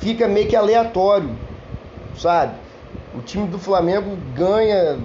fica 0.00 0.28
meio 0.28 0.48
que 0.48 0.56
aleatório, 0.56 1.30
sabe? 2.18 2.54
O 3.14 3.20
time 3.22 3.46
do 3.46 3.58
Flamengo 3.58 4.16
ganha 4.34 4.98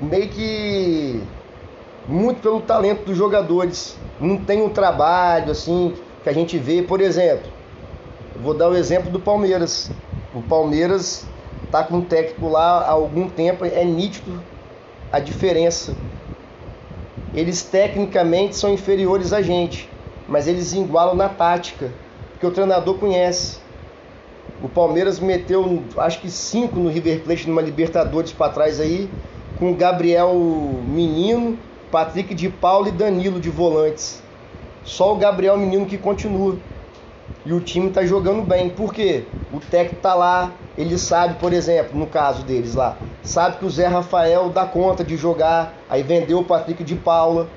meio 0.00 0.28
que 0.28 1.22
muito 2.08 2.40
pelo 2.40 2.62
talento 2.62 3.04
dos 3.04 3.16
jogadores. 3.16 3.98
Não 4.18 4.38
tem 4.38 4.62
um 4.62 4.70
trabalho 4.70 5.50
assim 5.50 5.94
que 6.22 6.28
a 6.28 6.32
gente 6.32 6.58
vê, 6.58 6.82
por 6.82 7.00
exemplo. 7.00 7.50
vou 8.36 8.54
dar 8.54 8.68
o 8.68 8.76
exemplo 8.76 9.10
do 9.10 9.20
Palmeiras. 9.20 9.90
O 10.34 10.42
Palmeiras 10.42 11.26
tá 11.70 11.82
com 11.84 11.98
um 11.98 12.04
técnico 12.04 12.48
lá 12.48 12.80
há 12.80 12.90
algum 12.90 13.28
tempo, 13.28 13.64
é 13.64 13.84
nítido 13.84 14.42
a 15.12 15.18
diferença. 15.18 15.94
Eles 17.34 17.62
tecnicamente 17.62 18.56
são 18.56 18.72
inferiores 18.72 19.32
a 19.32 19.40
gente, 19.40 19.88
mas 20.28 20.48
eles 20.48 20.72
igualam 20.72 21.14
na 21.14 21.28
tática, 21.28 21.92
porque 22.32 22.46
o 22.46 22.50
treinador 22.50 22.98
conhece. 22.98 23.58
O 24.62 24.68
Palmeiras 24.68 25.18
meteu, 25.18 25.82
acho 25.96 26.20
que 26.20 26.30
cinco 26.30 26.78
no 26.78 26.90
River 26.90 27.20
Plate 27.20 27.48
numa 27.48 27.62
Libertadores 27.62 28.32
para 28.32 28.52
trás 28.52 28.80
aí, 28.80 29.08
com 29.58 29.74
Gabriel 29.74 30.34
Menino, 30.34 31.58
Patrick 31.90 32.34
de 32.34 32.48
Paulo 32.48 32.88
e 32.88 32.92
Danilo 32.92 33.40
de 33.40 33.48
volantes. 33.48 34.22
Só 34.90 35.12
o 35.12 35.16
Gabriel 35.16 35.56
Menino 35.56 35.86
que 35.86 35.96
continua. 35.96 36.56
E 37.46 37.52
o 37.52 37.60
time 37.60 37.86
está 37.86 38.04
jogando 38.04 38.42
bem. 38.42 38.68
Por 38.68 38.92
quê? 38.92 39.24
O 39.52 39.60
técnico 39.60 39.94
está 39.98 40.14
lá, 40.14 40.50
ele 40.76 40.98
sabe, 40.98 41.34
por 41.34 41.52
exemplo, 41.52 41.96
no 41.96 42.08
caso 42.08 42.42
deles 42.42 42.74
lá, 42.74 42.96
sabe 43.22 43.58
que 43.58 43.64
o 43.64 43.70
Zé 43.70 43.86
Rafael 43.86 44.48
dá 44.48 44.66
conta 44.66 45.04
de 45.04 45.16
jogar, 45.16 45.74
aí 45.88 46.02
vendeu 46.02 46.40
o 46.40 46.44
Patrick 46.44 46.82
de 46.82 46.96
Paula, 46.96 47.48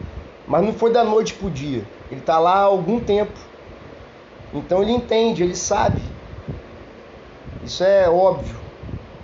mas 0.47 0.63
não 0.63 0.73
foi 0.73 0.91
da 0.91 1.03
noite 1.03 1.33
pro 1.33 1.49
dia. 1.49 1.83
Ele 2.11 2.19
está 2.19 2.37
lá 2.37 2.53
há 2.57 2.63
algum 2.65 2.99
tempo. 2.99 3.33
Então 4.53 4.83
ele 4.83 4.91
entende, 4.91 5.41
ele 5.41 5.55
sabe. 5.55 5.99
Isso 7.63 7.83
é 7.83 8.07
óbvio. 8.07 8.55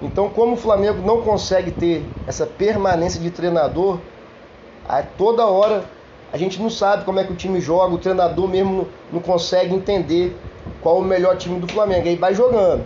Então, 0.02 0.30
como 0.30 0.54
o 0.54 0.58
Flamengo 0.58 1.06
não 1.06 1.22
consegue 1.22 1.70
ter 1.70 2.04
essa 2.26 2.48
permanência 2.48 3.22
de 3.22 3.30
treinador, 3.30 4.00
a 4.88 5.04
toda 5.04 5.46
hora 5.46 5.86
a 6.32 6.38
gente 6.38 6.62
não 6.62 6.70
sabe 6.70 7.06
como 7.06 7.20
é 7.20 7.24
que 7.24 7.34
o 7.34 7.36
time 7.36 7.60
joga, 7.60 7.94
o 7.94 7.98
treinador 7.98 8.48
mesmo 8.48 8.88
não 9.12 9.20
consegue 9.20 9.74
entender 9.74 10.36
qual 10.82 11.00
o 11.00 11.04
melhor 11.04 11.36
time 11.38 11.60
do 11.60 11.68
Flamengo. 11.68 12.08
Aí 12.08 12.16
vai 12.16 12.34
jogando 12.34 12.86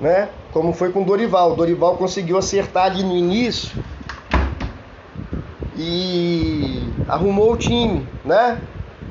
né? 0.00 0.28
Como 0.52 0.72
foi 0.72 0.92
com 0.92 1.02
o 1.02 1.04
Dorival. 1.04 1.52
O 1.52 1.56
Dorival 1.56 1.96
conseguiu 1.96 2.38
acertar 2.38 2.86
ali 2.86 3.02
no 3.02 3.16
início 3.16 3.70
e 5.76 6.88
arrumou 7.08 7.52
o 7.52 7.56
time, 7.56 8.06
né? 8.24 8.60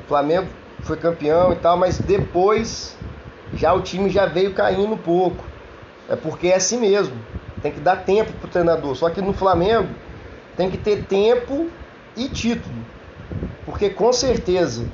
O 0.04 0.08
Flamengo 0.08 0.48
foi 0.82 0.96
campeão 0.96 1.52
e 1.52 1.56
tal, 1.56 1.76
mas 1.76 1.98
depois 1.98 2.96
já 3.54 3.72
o 3.72 3.80
time 3.80 4.08
já 4.08 4.26
veio 4.26 4.54
caindo 4.54 4.92
um 4.92 4.96
pouco. 4.96 5.44
É 6.08 6.16
porque 6.16 6.48
é 6.48 6.56
assim 6.56 6.78
mesmo. 6.78 7.16
Tem 7.62 7.72
que 7.72 7.80
dar 7.80 7.96
tempo 8.04 8.32
pro 8.34 8.48
treinador. 8.48 8.94
Só 8.94 9.10
que 9.10 9.20
no 9.20 9.32
Flamengo 9.32 9.88
tem 10.56 10.70
que 10.70 10.78
ter 10.78 11.04
tempo 11.04 11.68
e 12.16 12.28
título. 12.28 12.74
Porque 13.64 13.90
com 13.90 14.12
certeza, 14.12 14.86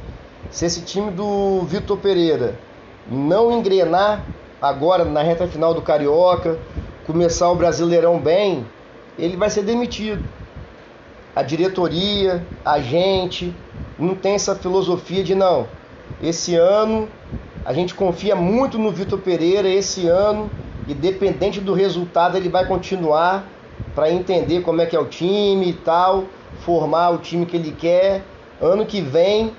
se 0.50 0.64
esse 0.64 0.82
time 0.82 1.10
do 1.10 1.62
Vitor 1.62 1.98
Pereira 1.98 2.58
não 3.10 3.52
engrenar, 3.52 4.24
agora 4.60 5.04
na 5.04 5.22
reta 5.22 5.46
final 5.46 5.74
do 5.74 5.82
Carioca, 5.82 6.58
começar 7.06 7.50
o 7.50 7.56
Brasileirão 7.56 8.18
bem, 8.18 8.66
ele 9.18 9.36
vai 9.36 9.50
ser 9.50 9.62
demitido. 9.62 10.22
A 11.34 11.42
diretoria, 11.42 12.46
a 12.64 12.80
gente, 12.80 13.54
não 13.98 14.14
tem 14.14 14.34
essa 14.34 14.54
filosofia 14.54 15.22
de 15.22 15.34
não. 15.34 15.66
Esse 16.22 16.54
ano 16.54 17.08
a 17.64 17.72
gente 17.72 17.94
confia 17.94 18.34
muito 18.34 18.78
no 18.78 18.90
Vitor 18.90 19.18
Pereira, 19.18 19.68
esse 19.68 20.08
ano, 20.08 20.50
independente 20.88 21.60
do 21.60 21.72
resultado, 21.72 22.36
ele 22.36 22.48
vai 22.48 22.66
continuar 22.66 23.46
para 23.94 24.10
entender 24.10 24.62
como 24.62 24.80
é 24.80 24.86
que 24.86 24.96
é 24.96 24.98
o 24.98 25.06
time 25.06 25.70
e 25.70 25.72
tal, 25.72 26.24
formar 26.64 27.10
o 27.10 27.18
time 27.18 27.46
que 27.46 27.56
ele 27.56 27.72
quer. 27.72 28.22
Ano 28.60 28.86
que 28.86 29.00
vem, 29.00 29.52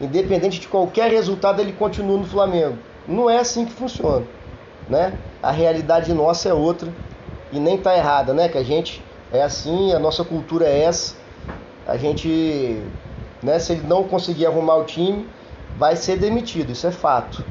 independente 0.00 0.60
de 0.60 0.68
qualquer 0.68 1.10
resultado, 1.10 1.60
ele 1.60 1.72
continua 1.72 2.18
no 2.18 2.24
Flamengo. 2.24 2.78
Não 3.06 3.30
é 3.30 3.38
assim 3.38 3.64
que 3.64 3.72
funciona 3.72 4.26
né? 4.88 5.14
A 5.42 5.50
realidade 5.50 6.12
nossa 6.12 6.48
é 6.48 6.54
outra 6.54 6.92
e 7.52 7.60
nem 7.60 7.76
tá 7.78 7.96
errada, 7.96 8.32
né? 8.32 8.48
Que 8.48 8.58
a 8.58 8.64
gente 8.64 9.02
é 9.32 9.42
assim, 9.42 9.92
a 9.92 9.98
nossa 9.98 10.24
cultura 10.24 10.66
é 10.66 10.82
essa. 10.84 11.14
A 11.86 11.96
gente, 11.96 12.82
né, 13.42 13.58
se 13.58 13.72
ele 13.72 13.86
não 13.86 14.04
conseguir 14.04 14.46
arrumar 14.46 14.76
o 14.76 14.84
time, 14.84 15.26
vai 15.76 15.96
ser 15.96 16.16
demitido, 16.16 16.72
isso 16.72 16.86
é 16.86 16.90
fato. 16.90 17.44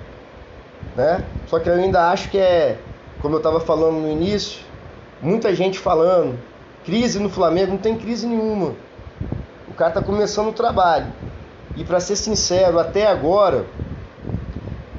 Né? 0.96 1.24
Só 1.48 1.60
que 1.60 1.70
eu 1.70 1.74
ainda 1.74 2.10
acho 2.10 2.30
que 2.30 2.38
é 2.38 2.78
como 3.22 3.36
eu 3.36 3.40
estava 3.40 3.60
falando 3.60 3.96
no 3.96 4.12
início, 4.12 4.62
muita 5.22 5.54
gente 5.56 5.80
falando, 5.80 6.38
crise 6.86 7.20
no 7.20 7.30
Flamengo, 7.30 7.72
não 7.72 7.78
tem 7.80 7.96
crise 7.96 8.28
nenhuma. 8.28 8.76
Cara 9.78 9.92
está 9.92 10.02
começando 10.02 10.48
o 10.48 10.54
trabalho. 10.54 11.06
E 11.76 11.84
para 11.84 12.00
ser 12.00 12.16
sincero, 12.16 12.80
até 12.80 13.06
agora, 13.06 13.68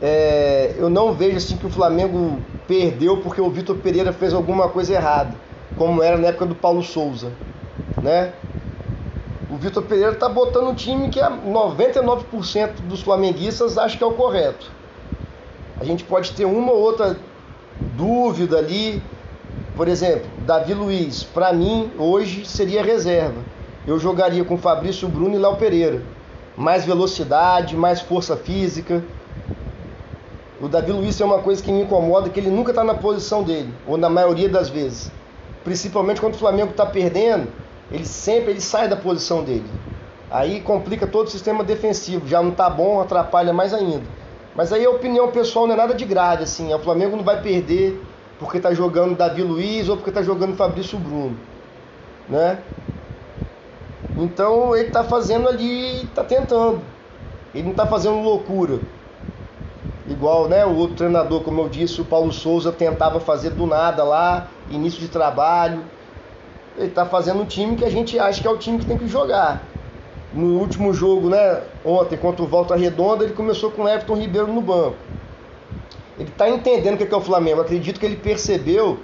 é, 0.00 0.76
eu 0.78 0.88
não 0.88 1.12
vejo 1.12 1.37
assim 1.37 1.56
que 1.56 1.66
o 1.66 1.70
Flamengo 1.70 2.38
perdeu 2.68 3.16
porque 3.16 3.40
o 3.40 3.50
Vitor 3.50 3.76
Pereira 3.78 4.12
fez 4.12 4.32
alguma 4.32 4.68
coisa 4.68 4.94
errada, 4.94 5.35
como 5.76 6.00
era 6.00 6.16
na 6.16 6.28
época 6.28 6.47
do 6.47 6.54
Paulo 6.54 6.85
Souza, 6.85 7.32
né? 8.00 8.32
O 9.50 9.56
Vitor 9.56 9.82
Pereira 9.82 10.12
está 10.12 10.28
botando 10.28 10.68
um 10.68 10.75
time 10.75 11.08
que 11.08 11.18
99% 11.18 12.75
dos 12.82 13.00
flamenguistas 13.00 13.76
acham 13.76 13.99
que 13.99 14.04
é 14.04 14.06
o 14.06 14.12
correto. 14.12 14.70
A 15.80 15.85
gente 15.85 16.04
pode 16.04 16.30
ter 16.32 16.44
uma 16.44 16.70
ou 16.70 16.78
outra 16.78 17.16
dúvida 17.97 18.58
ali. 18.58 19.02
Por 19.75 19.88
exemplo, 19.88 20.28
Davi 20.47 20.75
Luiz, 20.75 21.25
para 21.25 21.52
mim, 21.52 21.90
hoje 21.99 22.44
seria 22.44 22.82
reserva. 22.82 23.58
Eu 23.88 23.99
jogaria 23.99 24.45
com 24.45 24.59
Fabrício 24.59 25.09
Bruno 25.09 25.35
e 25.35 25.38
Léo 25.38 25.57
Pereira. 25.57 26.02
Mais 26.54 26.85
velocidade, 26.85 27.75
mais 27.75 28.02
força 28.02 28.37
física. 28.37 29.02
O 30.61 30.68
Davi 30.68 30.92
Luiz 30.92 31.18
é 31.18 31.25
uma 31.25 31.38
coisa 31.38 31.62
que 31.62 31.73
me 31.73 31.80
incomoda, 31.80 32.28
que 32.28 32.38
ele 32.38 32.50
nunca 32.50 32.71
está 32.71 32.85
na 32.85 32.92
posição 32.92 33.42
dele, 33.42 33.73
ou 33.87 33.97
na 33.97 34.11
maioria 34.11 34.47
das 34.47 34.68
vezes. 34.68 35.11
Principalmente 35.64 36.21
quando 36.21 36.35
o 36.35 36.38
Flamengo 36.38 36.73
está 36.73 36.85
perdendo, 36.85 37.49
ele 37.90 38.04
sempre 38.04 38.50
ele 38.50 38.61
sai 38.61 38.88
da 38.88 38.97
posição 38.97 39.42
dele. 39.42 39.64
Aí 40.30 40.61
complica 40.61 41.07
todo 41.07 41.28
o 41.28 41.30
sistema 41.30 41.64
defensivo, 41.64 42.28
já 42.28 42.42
não 42.42 42.50
está 42.50 42.68
bom, 42.68 43.00
atrapalha 43.00 43.54
mais 43.54 43.73
ainda. 43.73 44.04
Mas 44.54 44.71
aí 44.71 44.85
a 44.85 44.90
opinião 44.90 45.30
pessoal 45.30 45.66
não 45.66 45.73
é 45.73 45.78
nada 45.78 45.95
de 45.95 46.04
grade, 46.04 46.42
assim. 46.42 46.75
O 46.75 46.78
Flamengo 46.78 47.16
não 47.16 47.25
vai 47.25 47.40
perder 47.40 47.99
porque 48.38 48.59
está 48.59 48.75
jogando 48.75 49.16
Davi 49.16 49.42
Luiz 49.42 49.88
ou 49.88 49.97
porque 49.97 50.11
está 50.11 50.21
jogando 50.23 50.57
Fabrício 50.57 50.99
Bruno, 50.99 51.38
né? 52.28 52.59
Então 54.19 54.75
ele 54.75 54.89
está 54.89 55.05
fazendo 55.05 55.49
ali, 55.49 56.03
está 56.03 56.25
tentando. 56.25 56.83
Ele 57.55 57.63
não 57.63 57.71
está 57.71 57.87
fazendo 57.87 58.21
loucura. 58.21 58.81
Igual, 60.09 60.49
né, 60.49 60.65
o 60.67 60.75
outro 60.75 60.97
treinador, 60.97 61.43
como 61.43 61.61
eu 61.61 61.69
disse, 61.69 62.01
o 62.01 62.05
Paulo 62.05 62.33
Souza 62.33 62.73
tentava 62.73 63.21
fazer 63.21 63.51
do 63.51 63.67
nada 63.67 64.03
lá, 64.03 64.49
início 64.71 65.01
de 65.01 65.09
trabalho, 65.09 65.83
ele 66.77 66.89
está 66.89 67.05
fazendo 67.05 67.43
um 67.43 67.45
time 67.45 67.77
que 67.77 67.85
a 67.85 67.91
gente 67.91 68.19
acha 68.19 68.41
que 68.41 68.49
é 68.49 68.51
o 68.51 68.57
time 68.57 68.79
que 68.79 68.87
tem 68.87 68.97
que 68.97 69.07
jogar. 69.07 69.63
No 70.33 70.59
último 70.59 70.93
jogo, 70.93 71.29
né, 71.29 71.63
ontem, 71.85 72.17
contra 72.17 72.43
o 72.43 72.47
Volta 72.47 72.75
Redonda, 72.75 73.25
ele 73.25 73.35
começou 73.35 73.71
com 73.71 73.83
o 73.83 73.89
Everton 73.89 74.15
Ribeiro 74.15 74.47
no 74.47 74.61
banco. 74.61 74.97
Ele 76.19 76.29
está 76.29 76.49
entendendo 76.49 76.95
o 76.95 77.07
que 77.07 77.13
é 77.13 77.17
o 77.17 77.21
Flamengo. 77.21 77.61
Acredito 77.61 78.01
que 78.01 78.07
ele 78.07 78.17
percebeu, 78.17 78.99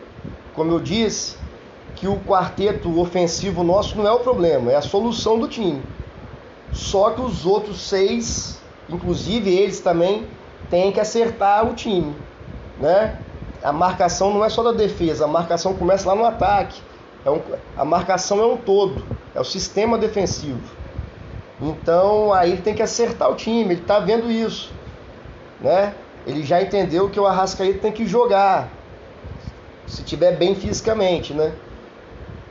como 0.55 0.73
eu 0.73 0.81
disse, 0.81 1.37
que 1.97 2.09
o 2.09 2.19
quarteto 2.21 2.99
ofensivo 2.99 3.63
nosso 3.63 3.97
não 3.97 4.07
é 4.07 4.13
o 4.13 4.21
problema, 4.21 4.73
é 4.73 4.77
a 4.77 4.83
solução 4.83 5.39
do 5.39 5.49
time. 5.49 5.83
Só 6.73 7.11
que 7.11 7.21
os 7.21 7.47
outros 7.47 7.81
seis, 7.83 8.61
inclusive 8.89 9.49
eles 9.49 9.81
também, 9.81 10.27
têm 10.69 10.91
que 10.91 11.01
acertar 11.01 11.65
o 11.65 11.75
time. 11.75 12.15
Né? 12.81 13.19
A 13.63 13.73
marcação 13.73 14.33
não 14.33 14.45
é 14.45 14.49
só 14.49 14.63
da 14.63 14.73
defesa, 14.73 15.25
a 15.25 15.29
marcação 15.29 15.75
começa 15.75 16.09
lá 16.09 16.15
no 16.15 16.25
ataque. 16.25 16.81
É 17.25 17.31
um, 17.31 17.41
a 17.77 17.85
marcação 17.85 18.41
é 18.41 18.47
um 18.47 18.57
todo, 18.57 19.05
é 19.35 19.41
o 19.41 19.45
sistema 19.45 19.97
defensivo. 19.97 20.61
Então 21.61 22.33
aí 22.33 22.53
ele 22.53 22.63
tem 22.63 22.75
que 22.75 22.83
acertar 22.83 23.31
o 23.31 23.37
time, 23.37 23.73
ele 23.73 23.81
está 23.81 24.01
vendo 24.01 24.31
isso. 24.31 24.73
Né? 25.61 25.95
Ele 26.27 26.43
já 26.43 26.61
entendeu 26.61 27.09
que 27.09 27.21
o 27.21 27.27
Arrascaeta 27.27 27.79
tem 27.79 27.93
que 27.93 28.07
jogar, 28.07 28.69
se 29.87 30.03
tiver 30.03 30.33
bem 30.37 30.55
fisicamente. 30.55 31.33
Né? 31.33 31.53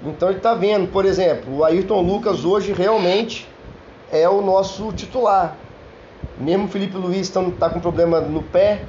Então 0.06 0.30
ele 0.30 0.38
está 0.38 0.54
vendo, 0.54 0.92
por 0.92 1.06
exemplo, 1.06 1.58
o 1.58 1.64
Ayrton 1.64 2.02
Lucas 2.02 2.44
hoje 2.44 2.74
realmente 2.74 3.48
é 4.12 4.28
o 4.28 4.42
nosso 4.42 4.92
titular. 4.92 5.56
Mesmo 6.38 6.66
o 6.66 6.68
Felipe 6.68 6.98
Luiz 6.98 7.34
está 7.36 7.70
com 7.70 7.80
problema 7.80 8.20
no 8.20 8.44
pé, 8.44 8.84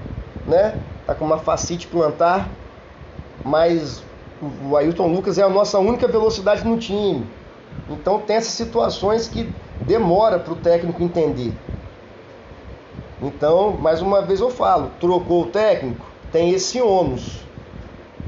né? 0.46 0.78
Tá 1.06 1.14
com 1.14 1.24
uma 1.24 1.38
facite 1.38 1.86
plantar, 1.86 2.48
mas 3.44 4.02
o 4.68 4.76
Ailton 4.76 5.06
Lucas 5.06 5.38
é 5.38 5.42
a 5.42 5.48
nossa 5.48 5.78
única 5.78 6.08
velocidade 6.08 6.66
no 6.66 6.78
time. 6.78 7.26
Então 7.88 8.18
tem 8.20 8.36
essas 8.36 8.52
situações 8.52 9.28
que 9.28 9.52
demora 9.80 10.38
para 10.38 10.52
o 10.52 10.56
técnico 10.56 11.02
entender. 11.02 11.52
Então, 13.22 13.72
mais 13.72 14.02
uma 14.02 14.22
vez 14.22 14.40
eu 14.40 14.50
falo, 14.50 14.90
trocou 15.00 15.42
o 15.42 15.46
técnico, 15.46 16.04
tem 16.32 16.50
esse 16.50 16.80
ônus. 16.80 17.43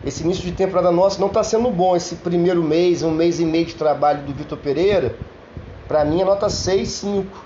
Esse 0.07 0.23
início 0.23 0.45
de 0.45 0.53
temporada 0.53 0.93
nossa 0.93 1.21
não 1.21 1.27
está 1.27 1.43
sendo 1.43 1.69
bom. 1.69 1.97
Esse 1.97 2.15
primeiro 2.15 2.63
mês, 2.63 3.03
um 3.03 3.11
mês 3.11 3.41
e 3.41 3.45
meio 3.45 3.67
de 3.67 3.75
trabalho 3.75 4.23
do 4.23 4.33
Vitor 4.33 4.57
Pereira, 4.57 5.17
para 5.89 6.05
mim 6.05 6.21
é 6.21 6.25
nota 6.25 6.49
6, 6.49 6.89
5. 6.89 7.45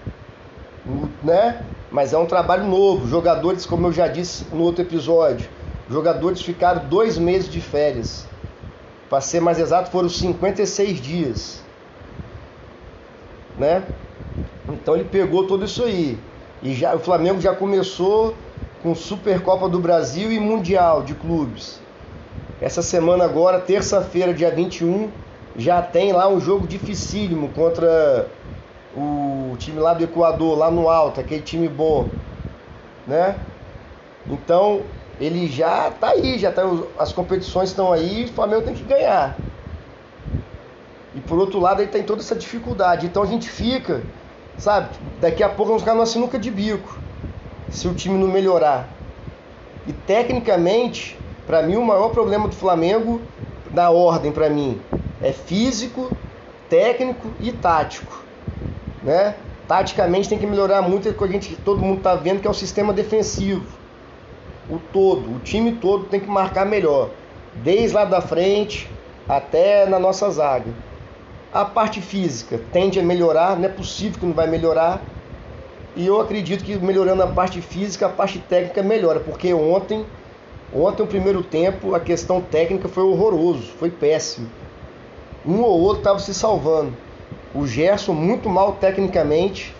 Né? 1.25 1.65
Mas 1.91 2.13
é 2.13 2.19
um 2.19 2.27
trabalho 2.27 2.65
novo. 2.65 3.09
Jogadores, 3.09 3.65
como 3.65 3.87
eu 3.87 3.93
já 3.93 4.09
disse 4.09 4.45
no 4.53 4.63
outro 4.63 4.83
episódio, 4.83 5.49
jogadores 5.89 6.43
ficaram 6.43 6.87
dois 6.87 7.17
meses 7.17 7.49
de 7.49 7.63
férias. 7.63 8.27
Para 9.09 9.23
ser 9.23 9.41
mais 9.41 9.59
exato, 9.59 9.91
foram 9.91 10.11
56 10.11 11.01
dias. 11.01 11.63
Né? 13.57 13.83
Então 14.69 14.97
ele 14.97 15.05
pegou 15.05 15.47
tudo 15.47 15.65
isso 15.65 15.83
aí. 15.83 16.19
E 16.63 16.75
já, 16.75 16.95
o 16.95 16.99
Flamengo 16.99 17.41
já 17.41 17.55
começou 17.55 18.35
com 18.83 18.95
Supercopa 18.95 19.67
do 19.67 19.79
Brasil 19.79 20.31
e 20.31 20.39
Mundial 20.39 21.03
de 21.03 21.15
Clubes. 21.15 21.81
Essa 22.61 22.83
semana 22.83 23.25
agora, 23.25 23.59
terça-feira, 23.59 24.35
dia 24.35 24.51
21, 24.51 25.11
já 25.57 25.81
tem 25.81 26.13
lá 26.13 26.29
um 26.29 26.39
jogo 26.39 26.67
dificílimo 26.67 27.49
contra 27.51 28.29
o 28.95 29.57
time 29.59 29.79
lá 29.79 29.95
do 29.95 30.05
Equador, 30.05 30.59
lá 30.59 30.71
no 30.71 30.89
alto, 30.89 31.21
aquele 31.21 31.41
time 31.41 31.69
bom, 31.69 32.07
né? 33.07 33.37
Então, 34.29 34.83
ele 35.19 35.47
já 35.47 35.91
tá 35.91 36.11
aí, 36.11 36.39
já 36.39 36.53
tá, 36.53 36.63
as 36.99 37.13
competições 37.13 37.71
estão 37.71 37.93
aí, 37.93 38.25
o 38.25 38.33
Flamengo 38.33 38.63
tem 38.63 38.75
que 38.75 38.85
ganhar. 38.85 39.39
E 41.15 41.21
por 41.21 41.39
outro 41.39 41.61
lado, 41.61 41.83
ele 41.83 41.91
tem 41.91 42.03
toda 42.03 42.21
essa 42.21 42.35
dificuldade. 42.35 43.07
Então 43.07 43.23
a 43.23 43.27
gente 43.27 43.49
fica, 43.49 44.03
sabe, 44.57 44.89
daqui 45.21 45.43
a 45.43 45.49
pouco 45.49 45.67
vamos 45.67 45.83
ficar 45.83 45.95
numa 45.95 46.07
sinuca 46.07 46.39
de 46.39 46.51
bico, 46.51 46.99
se 47.69 47.89
o 47.89 47.95
time 47.95 48.19
não 48.19 48.29
melhorar. 48.29 48.89
E 49.87 49.93
tecnicamente, 49.93 51.19
para 51.51 51.63
mim, 51.63 51.75
o 51.75 51.85
maior 51.85 52.11
problema 52.11 52.47
do 52.47 52.55
Flamengo, 52.55 53.21
na 53.73 53.91
ordem 53.91 54.31
para 54.31 54.49
mim, 54.49 54.81
é 55.21 55.33
físico, 55.33 56.17
técnico 56.69 57.29
e 57.41 57.51
tático. 57.51 58.23
Né? 59.03 59.35
Taticamente 59.67 60.29
tem 60.29 60.39
que 60.39 60.47
melhorar 60.47 60.81
muito, 60.81 61.09
é 61.09 61.11
o 61.11 61.15
que 61.15 61.25
a 61.25 61.27
gente, 61.27 61.57
todo 61.57 61.83
mundo 61.83 61.99
está 61.99 62.15
vendo 62.15 62.41
que 62.41 62.47
é 62.47 62.51
o 62.51 62.55
sistema 62.55 62.93
defensivo 62.93 63.81
o 64.71 64.79
todo, 64.93 65.37
o 65.37 65.39
time 65.41 65.73
todo 65.73 66.05
tem 66.05 66.21
que 66.21 66.29
marcar 66.29 66.65
melhor, 66.65 67.11
desde 67.57 67.97
lá 67.97 68.05
da 68.05 68.21
frente 68.21 68.89
até 69.29 69.85
na 69.87 69.99
nossa 69.99 70.31
zaga. 70.31 70.73
A 71.53 71.65
parte 71.65 72.01
física 72.01 72.61
tende 72.73 73.01
a 73.01 73.03
melhorar, 73.03 73.57
não 73.57 73.65
é 73.65 73.69
possível 73.69 74.21
que 74.21 74.27
não 74.27 74.33
vai 74.33 74.47
melhorar. 74.47 75.03
E 75.97 76.07
eu 76.07 76.21
acredito 76.21 76.63
que 76.63 76.77
melhorando 76.77 77.25
a 77.25 77.27
parte 77.27 77.61
física, 77.61 78.07
a 78.07 78.09
parte 78.09 78.39
técnica 78.39 78.81
melhora, 78.81 79.19
porque 79.19 79.53
ontem, 79.53 80.07
ontem 80.75 81.03
o 81.03 81.07
primeiro 81.07 81.43
tempo, 81.43 81.95
a 81.95 82.01
questão 82.01 82.41
técnica 82.41 82.89
foi 82.89 83.03
horroroso, 83.03 83.73
foi 83.79 83.91
péssimo. 83.91 84.49
Um 85.45 85.61
ou 85.63 85.81
outro 85.81 85.99
estava 85.99 86.19
se 86.19 86.35
salvando. 86.35 86.93
O 87.55 87.67
Gerson 87.67 88.13
muito 88.13 88.49
mal 88.49 88.75
tecnicamente, 88.75 89.75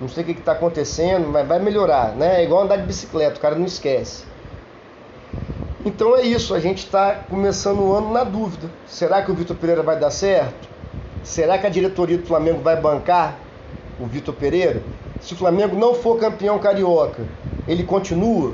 não 0.00 0.08
sei 0.08 0.22
o 0.22 0.26
que 0.26 0.32
está 0.32 0.52
acontecendo, 0.52 1.28
mas 1.28 1.46
vai 1.46 1.58
melhorar, 1.58 2.14
né? 2.16 2.40
É 2.40 2.44
igual 2.44 2.62
andar 2.62 2.76
de 2.76 2.86
bicicleta, 2.86 3.38
o 3.38 3.40
cara 3.40 3.54
não 3.54 3.66
esquece. 3.66 4.24
Então 5.84 6.16
é 6.16 6.22
isso, 6.22 6.52
a 6.52 6.58
gente 6.58 6.78
está 6.78 7.14
começando 7.14 7.78
o 7.78 7.94
ano 7.94 8.12
na 8.12 8.24
dúvida. 8.24 8.68
Será 8.86 9.22
que 9.22 9.30
o 9.30 9.34
Vitor 9.34 9.56
Pereira 9.56 9.82
vai 9.82 9.98
dar 9.98 10.10
certo? 10.10 10.68
Será 11.22 11.58
que 11.58 11.66
a 11.66 11.70
diretoria 11.70 12.18
do 12.18 12.26
Flamengo 12.26 12.60
vai 12.60 12.80
bancar 12.80 13.36
o 14.00 14.06
Vitor 14.06 14.34
Pereira? 14.34 14.82
Se 15.20 15.32
o 15.32 15.36
Flamengo 15.36 15.76
não 15.76 15.94
for 15.94 16.18
campeão 16.18 16.58
carioca, 16.58 17.24
ele 17.68 17.84
continua? 17.84 18.52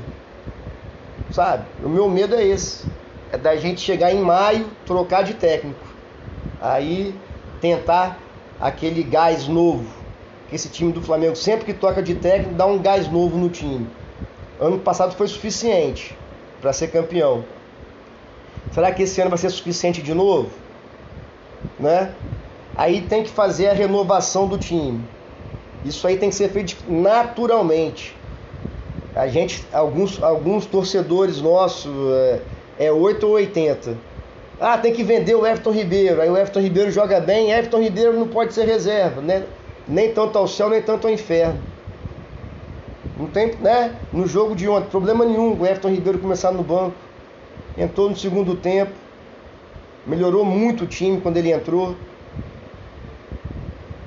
Sabe? 1.33 1.65
O 1.83 1.89
meu 1.89 2.07
medo 2.07 2.35
é 2.35 2.45
esse. 2.45 2.85
É 3.31 3.37
da 3.37 3.57
gente 3.57 3.81
chegar 3.81 4.13
em 4.13 4.21
maio, 4.21 4.67
trocar 4.85 5.23
de 5.23 5.33
técnico. 5.33 5.85
Aí 6.61 7.13
tentar 7.59 8.17
aquele 8.61 9.03
gás 9.03 9.47
novo 9.47 10.03
esse 10.55 10.69
time 10.69 10.91
do 10.91 11.01
Flamengo, 11.01 11.35
sempre 11.35 11.65
que 11.65 11.73
toca 11.73 12.01
de 12.01 12.15
técnico, 12.15 12.53
dá 12.53 12.65
um 12.65 12.77
gás 12.77 13.11
novo 13.11 13.37
no 13.37 13.49
time. 13.49 13.87
Ano 14.59 14.77
passado 14.77 15.15
foi 15.15 15.27
suficiente 15.27 16.15
para 16.61 16.71
ser 16.71 16.89
campeão. 16.89 17.43
Será 18.71 18.91
que 18.91 19.03
esse 19.03 19.19
ano 19.19 19.31
vai 19.31 19.39
ser 19.39 19.49
suficiente 19.49 20.01
de 20.01 20.13
novo? 20.13 20.51
Né? 21.79 22.13
Aí 22.75 23.01
tem 23.01 23.23
que 23.23 23.29
fazer 23.29 23.69
a 23.69 23.73
renovação 23.73 24.47
do 24.47 24.57
time. 24.57 25.03
Isso 25.83 26.05
aí 26.07 26.17
tem 26.17 26.29
que 26.29 26.35
ser 26.35 26.49
feito 26.49 26.77
naturalmente. 26.87 28.15
A 29.15 29.27
gente, 29.27 29.65
alguns, 29.71 30.21
alguns 30.21 30.65
torcedores 30.65 31.41
nossos, 31.41 31.93
é, 32.13 32.41
É 32.79 32.91
8 32.91 33.25
ou 33.27 33.33
80. 33.33 33.97
Ah, 34.59 34.77
tem 34.77 34.93
que 34.93 35.03
vender 35.03 35.35
o 35.35 35.45
Everton 35.45 35.71
Ribeiro. 35.71 36.21
Aí 36.21 36.29
o 36.29 36.37
Everton 36.37 36.59
Ribeiro 36.59 36.91
joga 36.91 37.19
bem, 37.19 37.51
Everton 37.51 37.81
Ribeiro 37.81 38.13
não 38.13 38.27
pode 38.27 38.53
ser 38.53 38.65
reserva, 38.65 39.21
né? 39.21 39.45
Nem 39.87 40.13
tanto 40.13 40.37
ao 40.37 40.47
céu, 40.47 40.69
nem 40.69 40.81
tanto 40.81 41.07
ao 41.07 41.13
inferno. 41.13 41.61
Não 43.17 43.27
tem, 43.27 43.55
né? 43.59 43.99
No 44.11 44.25
jogo 44.27 44.55
de 44.55 44.67
ontem, 44.67 44.89
problema 44.89 45.25
nenhum 45.25 45.59
o 45.59 45.65
Everton 45.65 45.89
Ribeiro 45.89 46.19
começar 46.19 46.51
no 46.51 46.63
banco. 46.63 46.95
Entrou 47.77 48.09
no 48.09 48.15
segundo 48.15 48.55
tempo. 48.55 48.93
Melhorou 50.05 50.45
muito 50.45 50.85
o 50.85 50.87
time 50.87 51.21
quando 51.21 51.37
ele 51.37 51.51
entrou. 51.51 51.95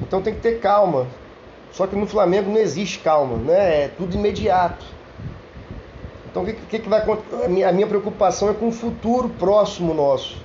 Então 0.00 0.22
tem 0.22 0.34
que 0.34 0.40
ter 0.40 0.58
calma. 0.60 1.06
Só 1.70 1.86
que 1.86 1.96
no 1.96 2.06
Flamengo 2.06 2.50
não 2.50 2.58
existe 2.58 2.98
calma, 3.00 3.36
né? 3.38 3.84
É 3.84 3.88
tudo 3.88 4.14
imediato. 4.16 4.95
Então 6.36 6.44
o 6.44 6.46
que, 6.46 6.78
que, 6.78 6.86
vai 6.86 7.00
acontecer? 7.00 7.64
A 7.64 7.72
minha 7.72 7.86
preocupação 7.86 8.50
é 8.50 8.52
com 8.52 8.68
o 8.68 8.72
futuro 8.72 9.26
próximo 9.26 9.94
nosso. 9.94 10.36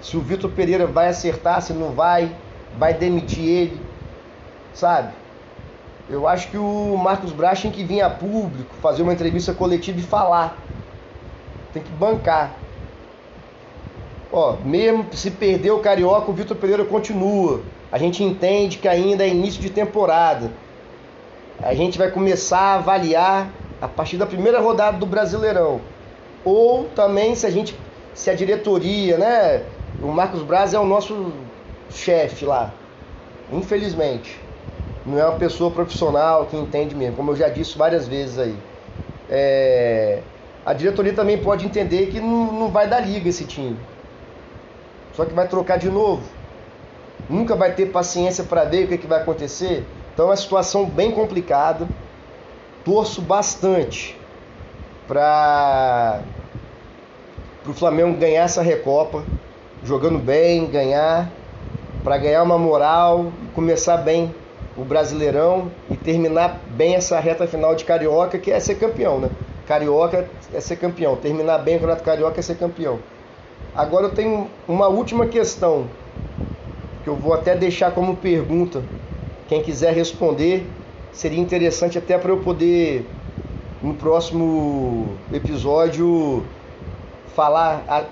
Se 0.00 0.16
o 0.16 0.20
Vitor 0.20 0.50
Pereira 0.50 0.86
vai 0.86 1.08
acertar, 1.08 1.60
se 1.60 1.74
não 1.74 1.90
vai, 1.90 2.34
vai 2.78 2.94
demitir 2.94 3.44
ele, 3.44 3.80
sabe? 4.72 5.12
Eu 6.08 6.26
acho 6.26 6.48
que 6.48 6.56
o 6.56 6.96
Marcos 6.96 7.30
Braz 7.30 7.60
tem 7.60 7.70
que 7.70 7.84
vir 7.84 8.00
a 8.00 8.08
público, 8.08 8.74
fazer 8.80 9.02
uma 9.02 9.12
entrevista 9.12 9.52
coletiva 9.52 9.98
e 9.98 10.02
falar. 10.02 10.56
Tem 11.74 11.82
que 11.82 11.90
bancar. 11.90 12.54
Ó, 14.32 14.56
mesmo 14.64 15.04
se 15.12 15.30
perder 15.30 15.72
o 15.72 15.80
Carioca, 15.80 16.30
o 16.30 16.34
Vitor 16.34 16.56
Pereira 16.56 16.86
continua. 16.86 17.60
A 17.92 17.98
gente 17.98 18.24
entende 18.24 18.78
que 18.78 18.88
ainda 18.88 19.24
é 19.24 19.28
início 19.28 19.60
de 19.60 19.68
temporada. 19.68 20.50
A 21.62 21.74
gente 21.74 21.98
vai 21.98 22.10
começar 22.10 22.60
a 22.60 22.74
avaliar 22.76 23.50
a 23.80 23.88
partir 23.88 24.16
da 24.16 24.26
primeira 24.26 24.60
rodada 24.60 24.98
do 24.98 25.06
Brasileirão. 25.06 25.80
Ou 26.44 26.84
também 26.94 27.34
se 27.34 27.46
a 27.46 27.50
gente, 27.50 27.78
se 28.14 28.30
a 28.30 28.34
diretoria, 28.34 29.18
né? 29.18 29.64
O 30.02 30.08
Marcos 30.08 30.42
Braz 30.42 30.74
é 30.74 30.78
o 30.78 30.86
nosso 30.86 31.32
chefe 31.90 32.44
lá. 32.44 32.72
Infelizmente 33.52 34.48
não 35.08 35.18
é 35.18 35.24
uma 35.24 35.38
pessoa 35.38 35.70
profissional 35.70 36.46
que 36.46 36.56
entende 36.56 36.94
mesmo, 36.94 37.16
como 37.16 37.32
eu 37.32 37.36
já 37.36 37.48
disse 37.48 37.76
várias 37.76 38.06
vezes 38.06 38.38
aí. 38.38 38.56
É... 39.30 40.20
A 40.64 40.74
diretoria 40.74 41.14
também 41.14 41.38
pode 41.38 41.64
entender 41.64 42.06
que 42.06 42.20
não, 42.20 42.52
não 42.52 42.68
vai 42.68 42.86
dar 42.86 43.00
liga 43.00 43.28
esse 43.28 43.44
time. 43.44 43.78
Só 45.14 45.24
que 45.24 45.32
vai 45.32 45.48
trocar 45.48 45.78
de 45.78 45.88
novo. 45.90 46.22
Nunca 47.28 47.56
vai 47.56 47.72
ter 47.72 47.86
paciência 47.86 48.44
para 48.44 48.64
ver 48.64 48.84
o 48.84 48.88
que, 48.88 48.98
que 48.98 49.06
vai 49.06 49.22
acontecer. 49.22 49.84
Então 50.12 50.26
é 50.26 50.28
uma 50.28 50.36
situação 50.36 50.84
bem 50.84 51.10
complicada. 51.10 51.88
Torço 52.88 53.20
bastante 53.20 54.16
para 55.06 56.22
o 57.66 57.74
Flamengo 57.74 58.16
ganhar 58.16 58.44
essa 58.44 58.62
Recopa, 58.62 59.24
jogando 59.84 60.18
bem, 60.18 60.64
ganhar, 60.64 61.30
para 62.02 62.16
ganhar 62.16 62.42
uma 62.42 62.56
moral 62.56 63.30
começar 63.54 63.98
bem 63.98 64.34
o 64.74 64.84
Brasileirão 64.84 65.70
e 65.90 65.98
terminar 65.98 66.60
bem 66.70 66.94
essa 66.94 67.20
reta 67.20 67.46
final 67.46 67.74
de 67.74 67.84
Carioca, 67.84 68.38
que 68.38 68.50
é 68.50 68.58
ser 68.58 68.76
campeão, 68.76 69.20
né? 69.20 69.28
Carioca 69.66 70.26
é 70.54 70.58
ser 70.58 70.76
campeão, 70.76 71.14
terminar 71.14 71.58
bem 71.58 71.76
o 71.76 71.80
Campeonato 71.80 72.04
Carioca 72.04 72.40
é 72.40 72.42
ser 72.42 72.56
campeão. 72.56 73.00
Agora 73.76 74.06
eu 74.06 74.14
tenho 74.14 74.48
uma 74.66 74.88
última 74.88 75.26
questão, 75.26 75.88
que 77.04 77.10
eu 77.10 77.16
vou 77.16 77.34
até 77.34 77.54
deixar 77.54 77.90
como 77.90 78.16
pergunta. 78.16 78.82
Quem 79.46 79.62
quiser 79.62 79.92
responder, 79.92 80.66
seria 81.12 81.40
interessante 81.40 81.98
até 81.98 82.16
para 82.18 82.30
eu 82.30 82.38
poder, 82.38 83.06
no 83.82 83.94
próximo 83.94 85.16
episódio, 85.32 86.44
falar 87.34 88.08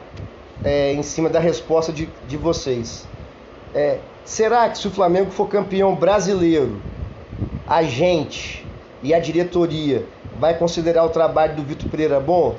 é, 0.64 0.92
em 0.92 1.02
cima 1.02 1.28
da 1.28 1.40
resposta 1.40 1.92
de, 1.92 2.08
de 2.28 2.36
vocês. 2.36 3.06
É, 3.74 3.98
Será 4.26 4.68
que 4.68 4.76
se 4.76 4.88
o 4.88 4.90
Flamengo 4.90 5.30
for 5.30 5.48
campeão 5.48 5.94
brasileiro, 5.94 6.82
a 7.64 7.84
gente 7.84 8.66
e 9.00 9.14
a 9.14 9.20
diretoria 9.20 10.04
vai 10.36 10.58
considerar 10.58 11.04
o 11.04 11.10
trabalho 11.10 11.54
do 11.54 11.62
Vitor 11.62 11.88
Pereira 11.88 12.18
bom? 12.18 12.56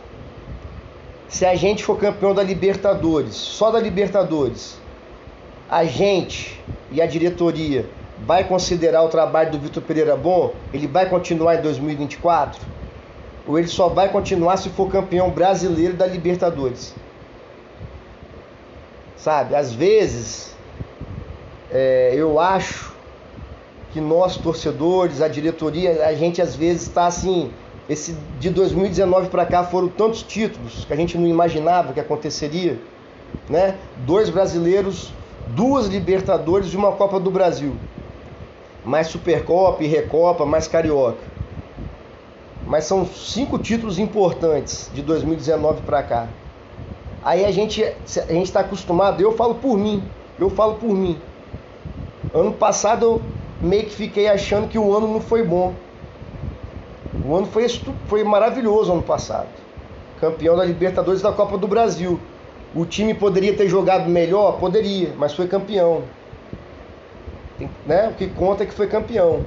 Se 1.28 1.45
a 1.45 1.56
gente 1.56 1.84
for 1.84 1.97
campeão 1.97 2.34
da 2.34 2.41
Libertadores, 2.41 3.36
só 3.36 3.69
da 3.69 3.82
Libertadores, 3.82 4.80
a 5.69 5.84
gente 5.84 6.58
e 6.89 7.02
a 7.02 7.06
diretoria 7.06 7.86
vai 8.25 8.43
considerar 8.43 9.03
o 9.03 9.10
trabalho 9.10 9.51
do 9.51 9.60
Vitor 9.60 9.84
Pereira 9.84 10.15
bom? 10.15 10.53
Ele 10.73 10.88
vai 10.88 11.10
continuar 11.10 11.56
em 11.56 11.62
2024? 11.62 12.62
Ou 13.47 13.58
ele 13.58 13.67
só 13.67 13.88
vai 13.88 14.10
continuar 14.10 14.58
se 14.58 14.69
for 14.69 14.89
campeão 14.89 15.30
brasileiro 15.30 15.93
da 15.93 16.06
Libertadores? 16.06 16.93
Sabe, 19.15 19.56
às 19.56 19.73
vezes 19.73 20.56
é, 21.71 22.13
eu 22.15 22.39
acho 22.39 22.95
que 23.91 24.01
nós 24.01 24.38
torcedores, 24.38 25.21
a 25.21 25.27
diretoria, 25.27 26.06
a 26.06 26.13
gente 26.13 26.41
às 26.41 26.56
vezes 26.56 26.84
está 26.84 27.08
assim. 27.08 27.51
Esse 27.89 28.15
de 28.38 28.49
2019 28.49 29.30
para 29.30 29.45
cá 29.45 29.63
foram 29.63 29.88
tantos 29.88 30.21
títulos 30.21 30.84
que 30.86 30.91
a 30.91 30.95
gente 30.95 31.17
não 31.17 31.25
imaginava 31.25 31.93
que 31.93 31.99
aconteceria, 31.99 32.77
né? 33.49 33.77
Dois 34.06 34.30
brasileiros, 34.30 35.13
duas 35.47 35.88
Libertadores 35.88 36.73
e 36.73 36.77
uma 36.77 36.91
Copa 36.91 37.17
do 37.19 37.32
Brasil. 37.32 37.75
Mais 38.88 39.08
Supercopa 39.08 39.84
e 39.84 39.88
Recopa, 39.88 40.45
mais 40.45 40.65
Carioca. 40.65 41.19
Mas 42.65 42.86
são 42.86 43.06
cinco 43.06 43.60
títulos 43.60 44.00
importantes 44.00 44.89
de 44.93 45.02
2019 45.02 45.82
para 45.82 46.02
cá. 46.02 46.28
Aí 47.21 47.43
a 47.43 47.52
gente 47.52 47.84
a 47.84 48.32
gente 48.32 48.45
está 48.45 48.62
acostumado, 48.62 49.19
eu 49.19 49.34
falo 49.34 49.56
por 49.56 49.78
mim, 49.78 50.02
eu 50.39 50.50
falo 50.50 50.76
por 50.76 50.93
mim. 50.93 51.19
Ano 52.34 52.54
passado 52.54 53.06
eu 53.06 53.21
meio 53.60 53.84
que 53.84 53.93
fiquei 53.93 54.30
achando 54.30 54.69
que 54.69 54.80
o 54.80 54.95
ano 54.95 55.06
não 55.10 55.19
foi 55.19 55.43
bom. 55.43 55.73
O 57.26 57.36
ano 57.36 57.47
foi, 57.47 57.67
foi 58.08 58.23
maravilhoso 58.23 58.93
ano 58.93 59.04
passado. 59.04 59.50
Campeão 60.21 60.56
da 60.56 60.63
Libertadores 60.63 61.21
da 61.21 61.34
Copa 61.34 61.58
do 61.58 61.67
Brasil. 61.67 62.17
O 62.73 62.86
time 62.86 63.13
poderia 63.13 63.54
ter 63.54 63.67
jogado 63.67 64.10
melhor? 64.10 64.58
Poderia, 64.60 65.13
mas 65.17 65.34
foi 65.34 65.45
campeão. 65.45 66.04
Né? 67.86 68.10
O 68.10 68.13
que 68.13 68.28
conta 68.28 68.63
é 68.63 68.65
que 68.65 68.74
foi 68.74 68.88
campeão. 68.88 69.41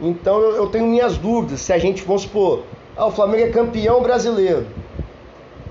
Então 0.00 0.40
eu, 0.40 0.56
eu 0.56 0.66
tenho 0.68 0.86
minhas 0.86 1.16
dúvidas 1.16 1.60
se 1.60 1.72
a 1.72 1.78
gente, 1.78 2.02
vamos 2.02 2.22
supor, 2.22 2.64
ah, 2.96 3.06
o 3.06 3.10
Flamengo 3.10 3.44
é 3.44 3.50
campeão 3.50 4.02
brasileiro 4.02 4.66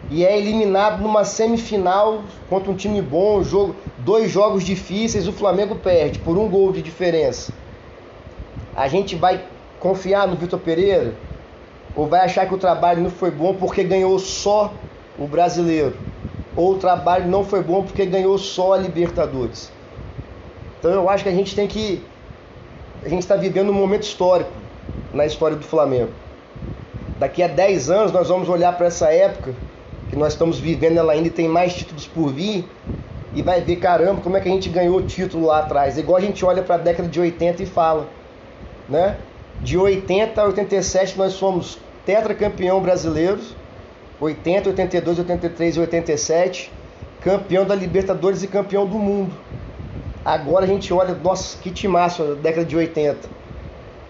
e 0.10 0.26
é 0.26 0.38
eliminado 0.38 1.02
numa 1.02 1.24
semifinal 1.24 2.24
contra 2.50 2.72
um 2.72 2.76
time 2.76 3.02
bom, 3.02 3.44
jogo, 3.44 3.76
dois 3.98 4.32
jogos 4.32 4.63
difíceis, 4.63 5.28
o 5.28 5.34
Flamengo 5.34 5.76
perde 5.76 6.20
por 6.20 6.38
um 6.38 6.48
gol 6.48 6.72
de 6.72 6.82
diferença. 6.82 7.52
A 8.76 8.88
gente 8.88 9.16
vai 9.16 9.44
confiar 9.80 10.28
no 10.28 10.36
Vitor 10.36 10.60
Pereira 10.60 11.16
ou 11.96 12.08
vai 12.08 12.22
achar 12.22 12.48
que 12.48 12.54
o 12.54 12.60
trabalho 12.60 13.02
não 13.02 13.10
foi 13.10 13.32
bom 13.32 13.56
porque 13.56 13.84
ganhou 13.84 14.18
só 14.20 14.72
o 15.18 15.28
brasileiro? 15.28 15.96
Ou 16.56 16.74
o 16.74 16.78
trabalho 16.78 17.28
não 17.28 17.44
foi 17.44 17.63
bom 17.63 17.84
porque 17.84 18.06
ganhou 18.06 18.38
só 18.38 18.74
a 18.74 18.78
Libertadores? 18.78 19.72
Então 20.84 20.91
eu 20.91 21.10
acho 21.10 21.24
que 21.24 21.30
a 21.30 21.34
gente 21.34 21.56
tem 21.56 21.65
que. 21.65 22.04
A 23.06 23.08
gente 23.08 23.22
está 23.22 23.38
vivendo 23.38 23.69
um 23.69 23.74
momento 23.74 24.04
histórico 24.04 24.52
na 25.13 25.26
história 25.26 25.56
do 25.56 25.63
Flamengo. 25.63 26.12
Daqui 27.17 27.41
a 27.41 27.48
10 27.48 27.89
anos 27.89 28.12
nós 28.12 28.28
vamos 28.28 28.50
olhar 28.50 28.76
para 28.76 28.88
essa 28.88 29.10
época 29.10 29.56
que 30.10 30.17
nós 30.17 30.34
estamos 30.34 30.60
vivendo 30.60 30.98
ela 30.98 31.13
ainda 31.13 31.30
tem 31.30 31.48
mais 31.48 31.74
títulos 31.74 32.06
por 32.06 32.34
vir 32.34 32.65
e 33.34 33.41
vai 33.41 33.62
ver, 33.62 33.78
caramba, 33.78 34.19
como 34.19 34.36
é 34.36 34.41
que 34.41 34.50
a 34.50 34.52
gente 34.52 34.67
ganhou 34.67 34.98
o 34.98 35.02
título 35.02 35.46
lá 35.46 35.60
atrás. 35.60 35.98
Igual 35.98 36.17
a 36.17 36.22
gente 36.22 36.43
olha 36.43 36.62
para 36.62 36.76
a 36.76 36.80
década 36.80 37.08
de 37.08 37.17
80 37.17 37.63
e 37.63 37.65
fala, 37.65 38.10
né? 38.89 39.15
De 39.62 39.78
80 39.78 40.41
a 40.41 40.46
87 40.48 41.17
nós 41.17 41.32
somos 41.32 41.80
tetracampeão 42.06 42.82
brasileiros, 42.82 43.56
80, 44.19 44.72
82, 44.72 45.19
83 45.19 45.76
e 45.78 45.80
87, 45.80 46.72
campeão 47.22 47.63
da 47.63 47.74
Libertadores 47.74 48.43
e 48.43 48.48
campeão 48.48 48.86
do 48.86 49.00
mundo. 49.00 49.32
Agora 50.25 50.63
a 50.63 50.67
gente 50.67 50.93
olha, 50.93 51.13
nossa, 51.15 51.57
que 51.57 51.69
timaço 51.69 52.23
a 52.23 52.36
década 52.36 52.65
de 52.65 52.77
80. 52.77 53.27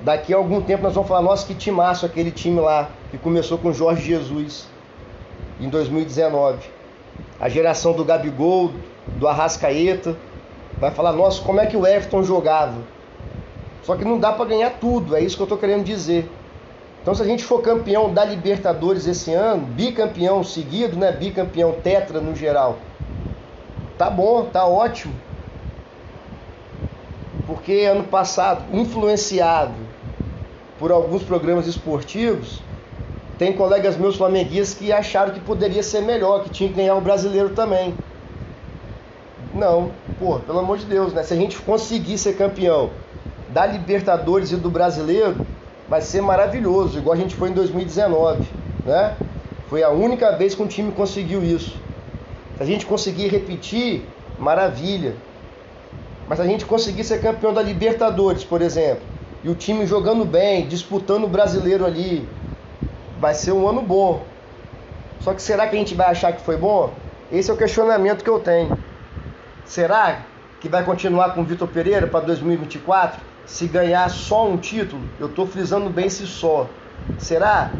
Daqui 0.02 0.34
a 0.34 0.38
algum 0.38 0.62
tempo 0.62 0.84
nós 0.84 0.94
vamos 0.94 1.08
falar, 1.08 1.22
nossa, 1.22 1.48
que 1.48 1.56
timaço 1.56 2.06
aquele 2.06 2.30
time 2.30 2.60
lá, 2.60 2.90
que 3.10 3.18
começou 3.18 3.58
com 3.58 3.74
Jorge 3.74 4.06
Jesus 4.06 4.68
em 5.60 5.70
2019. 5.70 6.60
A 7.40 7.50
geração 7.50 7.94
do 7.94 8.06
Gabigol, 8.06 8.72
do 9.18 9.28
Arrascaeta, 9.28 10.16
vai 10.78 10.92
falar: 10.92 11.14
nossa, 11.14 11.42
como 11.42 11.60
é 11.60 11.66
que 11.66 11.76
o 11.76 11.88
Everton 11.88 12.22
jogava? 12.22 12.78
Só 13.82 13.96
que 13.96 14.06
não 14.06 14.20
dá 14.20 14.32
para 14.32 14.46
ganhar 14.46 14.72
tudo, 14.80 15.16
é 15.16 15.22
isso 15.22 15.36
que 15.36 15.42
eu 15.42 15.46
estou 15.46 15.58
querendo 15.58 15.84
dizer. 15.84 16.30
Então, 17.02 17.14
se 17.14 17.22
a 17.22 17.26
gente 17.26 17.44
for 17.44 17.62
campeão 17.62 18.14
da 18.14 18.24
Libertadores 18.24 19.08
esse 19.08 19.34
ano, 19.34 19.66
bicampeão 19.66 20.44
seguido, 20.44 20.96
né? 20.96 21.12
Bicampeão 21.12 21.74
tetra 21.84 22.22
no 22.22 22.36
geral, 22.36 22.78
tá 23.98 24.10
bom, 24.10 24.46
tá 24.46 24.66
ótimo. 24.66 25.14
Porque 27.54 27.84
ano 27.84 28.04
passado, 28.04 28.64
influenciado 28.74 29.74
por 30.80 30.92
alguns 30.92 31.22
programas 31.22 31.68
esportivos, 31.68 32.60
tem 33.38 33.54
colegas 33.54 33.96
meus 33.96 34.16
flamenguistas 34.16 34.74
que 34.78 34.92
acharam 34.92 35.34
que 35.34 35.40
poderia 35.40 35.84
ser 35.84 36.02
melhor, 36.02 36.44
que 36.44 36.50
tinha 36.50 36.68
que 36.68 36.76
ganhar 36.76 36.96
o 36.96 37.02
brasileiro 37.02 37.50
também. 37.50 37.94
Não, 39.54 39.92
pô, 40.20 40.40
pelo 40.40 40.60
amor 40.60 40.80
de 40.80 40.86
Deus, 40.86 41.14
né? 41.14 41.22
Se 41.22 41.32
a 41.34 41.38
gente 41.38 41.60
conseguir 41.60 42.18
ser 42.18 42.36
campeão 42.36 42.90
da 43.50 43.68
Libertadores 43.68 44.52
e 44.52 44.56
do 44.56 44.72
Brasileiro, 44.72 45.36
vai 45.88 46.02
ser 46.02 46.22
maravilhoso, 46.22 46.98
igual 46.98 47.14
a 47.14 47.18
gente 47.18 47.36
foi 47.36 47.50
em 47.50 47.54
2019, 47.54 48.48
né? 48.84 49.16
Foi 49.70 49.84
a 49.84 49.90
única 49.92 50.36
vez 50.36 50.56
que 50.56 50.64
um 50.64 50.68
time 50.68 50.92
conseguiu 50.92 51.44
isso. 51.44 51.78
Se 52.58 52.64
a 52.64 52.66
gente 52.66 52.84
conseguir 52.88 53.28
repetir, 53.28 54.04
maravilha. 54.40 55.16
Mas 56.28 56.40
a 56.40 56.46
gente 56.46 56.66
conseguir 56.66 57.04
ser 57.04 57.22
campeão 57.22 57.54
da 57.54 57.62
Libertadores, 57.62 58.44
por 58.44 58.62
exemplo, 58.62 59.04
e 59.44 59.50
o 59.50 59.56
time 59.56 59.86
jogando 59.86 60.24
bem, 60.24 60.68
disputando 60.68 61.26
o 61.26 61.28
brasileiro 61.28 61.86
ali, 61.86 62.28
vai 63.20 63.34
ser 63.34 63.52
um 63.52 63.68
ano 63.68 63.82
bom. 63.82 64.24
Só 65.20 65.34
que 65.34 65.42
será 65.42 65.68
que 65.68 65.76
a 65.76 65.80
gente 65.80 65.96
vai 65.96 66.08
achar 66.08 66.32
que 66.34 66.42
foi 66.42 66.58
bom? 66.58 66.94
Esse 67.32 67.52
é 67.52 67.54
o 67.54 67.58
questionamento 67.58 68.24
que 68.24 68.30
eu 68.30 68.40
tenho. 68.40 68.78
Será 69.66 70.22
que 70.62 70.70
vai 70.70 70.84
continuar 70.84 71.34
com 71.34 71.42
o 71.42 71.46
Vitor 71.46 71.68
Pereira 71.68 72.08
para 72.08 72.26
2024? 72.26 73.22
Se 73.46 73.68
ganhar 73.68 74.10
só 74.10 74.48
um 74.48 74.58
título, 74.58 75.02
eu 75.20 75.28
estou 75.28 75.46
frisando 75.46 75.90
bem 75.90 76.10
se 76.10 76.26
só. 76.26 76.68
Será? 77.18 77.72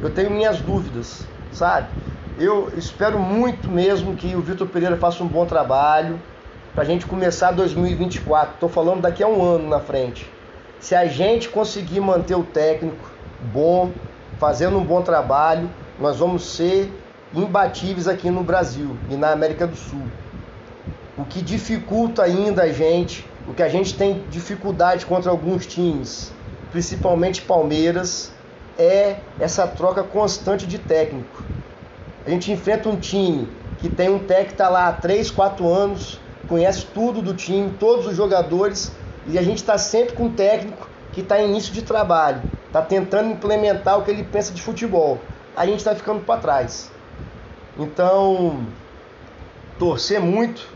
Eu 0.00 0.10
tenho 0.10 0.30
minhas 0.30 0.60
dúvidas, 0.60 1.26
sabe? 1.52 1.88
Eu 2.36 2.72
espero 2.76 3.18
muito 3.18 3.70
mesmo 3.70 4.14
que 4.14 4.34
o 4.34 4.40
Vitor 4.40 4.66
Pereira 4.66 4.96
faça 4.96 5.22
um 5.22 5.28
bom 5.28 5.46
trabalho 5.46 6.20
para 6.76 6.84
a 6.84 6.86
gente 6.86 7.06
começar 7.06 7.52
2024. 7.52 8.52
Estou 8.52 8.68
falando 8.68 9.00
daqui 9.00 9.22
a 9.22 9.26
um 9.26 9.42
ano 9.42 9.66
na 9.66 9.80
frente. 9.80 10.30
Se 10.78 10.94
a 10.94 11.06
gente 11.06 11.48
conseguir 11.48 12.00
manter 12.00 12.34
o 12.34 12.44
técnico 12.44 13.10
bom, 13.50 13.92
fazendo 14.38 14.76
um 14.76 14.84
bom 14.84 15.00
trabalho, 15.00 15.70
nós 15.98 16.18
vamos 16.18 16.44
ser 16.44 16.92
imbatíveis 17.34 18.06
aqui 18.06 18.30
no 18.30 18.42
Brasil 18.42 18.94
e 19.08 19.16
na 19.16 19.30
América 19.30 19.66
do 19.66 19.74
Sul. 19.74 20.02
O 21.16 21.24
que 21.24 21.40
dificulta 21.40 22.22
ainda 22.22 22.64
a 22.64 22.68
gente, 22.70 23.26
o 23.48 23.54
que 23.54 23.62
a 23.62 23.70
gente 23.70 23.94
tem 23.94 24.22
dificuldade 24.28 25.06
contra 25.06 25.30
alguns 25.30 25.64
times, 25.64 26.30
principalmente 26.70 27.40
Palmeiras, 27.40 28.30
é 28.78 29.16
essa 29.40 29.66
troca 29.66 30.02
constante 30.02 30.66
de 30.66 30.76
técnico. 30.76 31.42
A 32.26 32.28
gente 32.28 32.52
enfrenta 32.52 32.86
um 32.86 32.96
time 32.96 33.48
que 33.78 33.88
tem 33.88 34.10
um 34.10 34.18
técnico 34.18 34.48
que 34.48 34.54
está 34.54 34.68
lá 34.68 34.88
há 34.88 34.92
3, 34.92 35.30
4 35.30 35.66
anos, 35.66 36.20
conhece 36.48 36.86
tudo 36.86 37.20
do 37.22 37.34
time, 37.34 37.70
todos 37.78 38.06
os 38.06 38.16
jogadores, 38.16 38.92
e 39.26 39.38
a 39.38 39.42
gente 39.42 39.58
está 39.58 39.76
sempre 39.78 40.14
com 40.14 40.24
um 40.24 40.32
técnico 40.32 40.88
que 41.12 41.20
está 41.20 41.40
em 41.40 41.48
início 41.48 41.72
de 41.72 41.82
trabalho, 41.82 42.42
está 42.66 42.82
tentando 42.82 43.30
implementar 43.30 43.98
o 43.98 44.02
que 44.02 44.10
ele 44.10 44.24
pensa 44.24 44.52
de 44.52 44.62
futebol. 44.62 45.18
A 45.56 45.64
gente 45.64 45.78
está 45.78 45.94
ficando 45.94 46.20
para 46.20 46.40
trás. 46.40 46.90
Então, 47.78 48.66
torcer 49.78 50.20
muito 50.20 50.68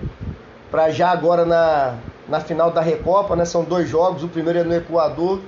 para 0.71 0.91
já 0.91 1.11
agora 1.11 1.45
na, 1.45 1.97
na 2.29 2.41
final 2.41 2.71
da 2.71 2.81
Recopa, 2.81 3.37
né? 3.37 3.45
São 3.45 3.65
dois 3.65 3.89
jogos, 3.89 4.23
o 4.23 4.29
primeiro 4.29 4.61
é 4.61 4.65
no 4.65 4.75
Equador. 4.75 5.41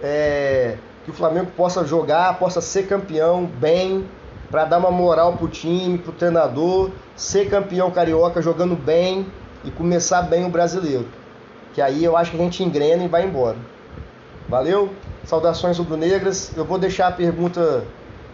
É, 0.00 0.76
que 1.08 1.10
o 1.10 1.14
Flamengo 1.14 1.50
possa 1.56 1.86
jogar, 1.86 2.38
possa 2.38 2.60
ser 2.60 2.86
campeão 2.86 3.46
bem, 3.46 4.06
para 4.50 4.64
dar 4.64 4.78
uma 4.78 4.90
moral 4.90 5.34
pro 5.34 5.48
time, 5.48 5.98
pro 5.98 6.12
treinador, 6.12 6.90
ser 7.16 7.50
campeão 7.50 7.90
carioca 7.90 8.40
jogando 8.40 8.74
bem 8.74 9.26
e 9.64 9.70
começar 9.70 10.22
bem 10.22 10.44
o 10.44 10.48
brasileiro. 10.48 11.06
Que 11.74 11.82
aí 11.82 12.02
eu 12.02 12.16
acho 12.16 12.30
que 12.30 12.36
a 12.36 12.40
gente 12.40 12.62
engrena 12.62 13.04
e 13.04 13.08
vai 13.08 13.24
embora. 13.24 13.56
Valeu? 14.48 14.90
Saudações 15.24 15.76
rubro-negras. 15.76 16.56
Eu 16.56 16.64
vou 16.64 16.78
deixar 16.78 17.08
a 17.08 17.12
pergunta 17.12 17.84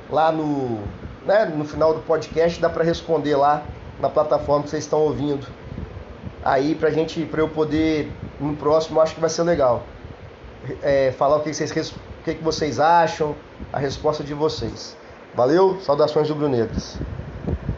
lá 0.09 0.31
no, 0.31 0.79
né, 1.27 1.44
no 1.46 1.64
final 1.64 1.92
do 1.92 2.00
podcast, 2.00 2.61
dá 2.61 2.70
para 2.70 2.85
responder 2.85 3.35
lá 3.35 3.62
na 4.00 4.09
plataforma 4.09 4.62
que 4.62 4.70
vocês 4.70 4.85
estão 4.85 5.00
ouvindo. 5.00 5.46
Aí 6.44 6.74
pra 6.74 6.90
gente, 6.90 7.24
para 7.24 7.40
eu 7.40 7.48
poder 7.48 8.12
no 8.38 8.55
próximo, 8.55 9.00
acho 9.00 9.14
que 9.14 9.20
vai 9.20 9.31
ser 9.31 9.42
legal. 9.42 9.83
É, 10.83 11.12
falar 11.12 11.37
o 11.37 11.40
que 11.40 11.53
vocês 11.53 11.90
o 11.90 12.24
que 12.24 12.35
vocês 12.42 12.81
acham, 12.81 13.35
a 13.72 13.79
resposta 13.79 14.22
de 14.24 14.33
vocês. 14.33 14.96
Valeu, 15.37 15.81
saudações 15.81 16.31
rubro-negras. 16.31 16.97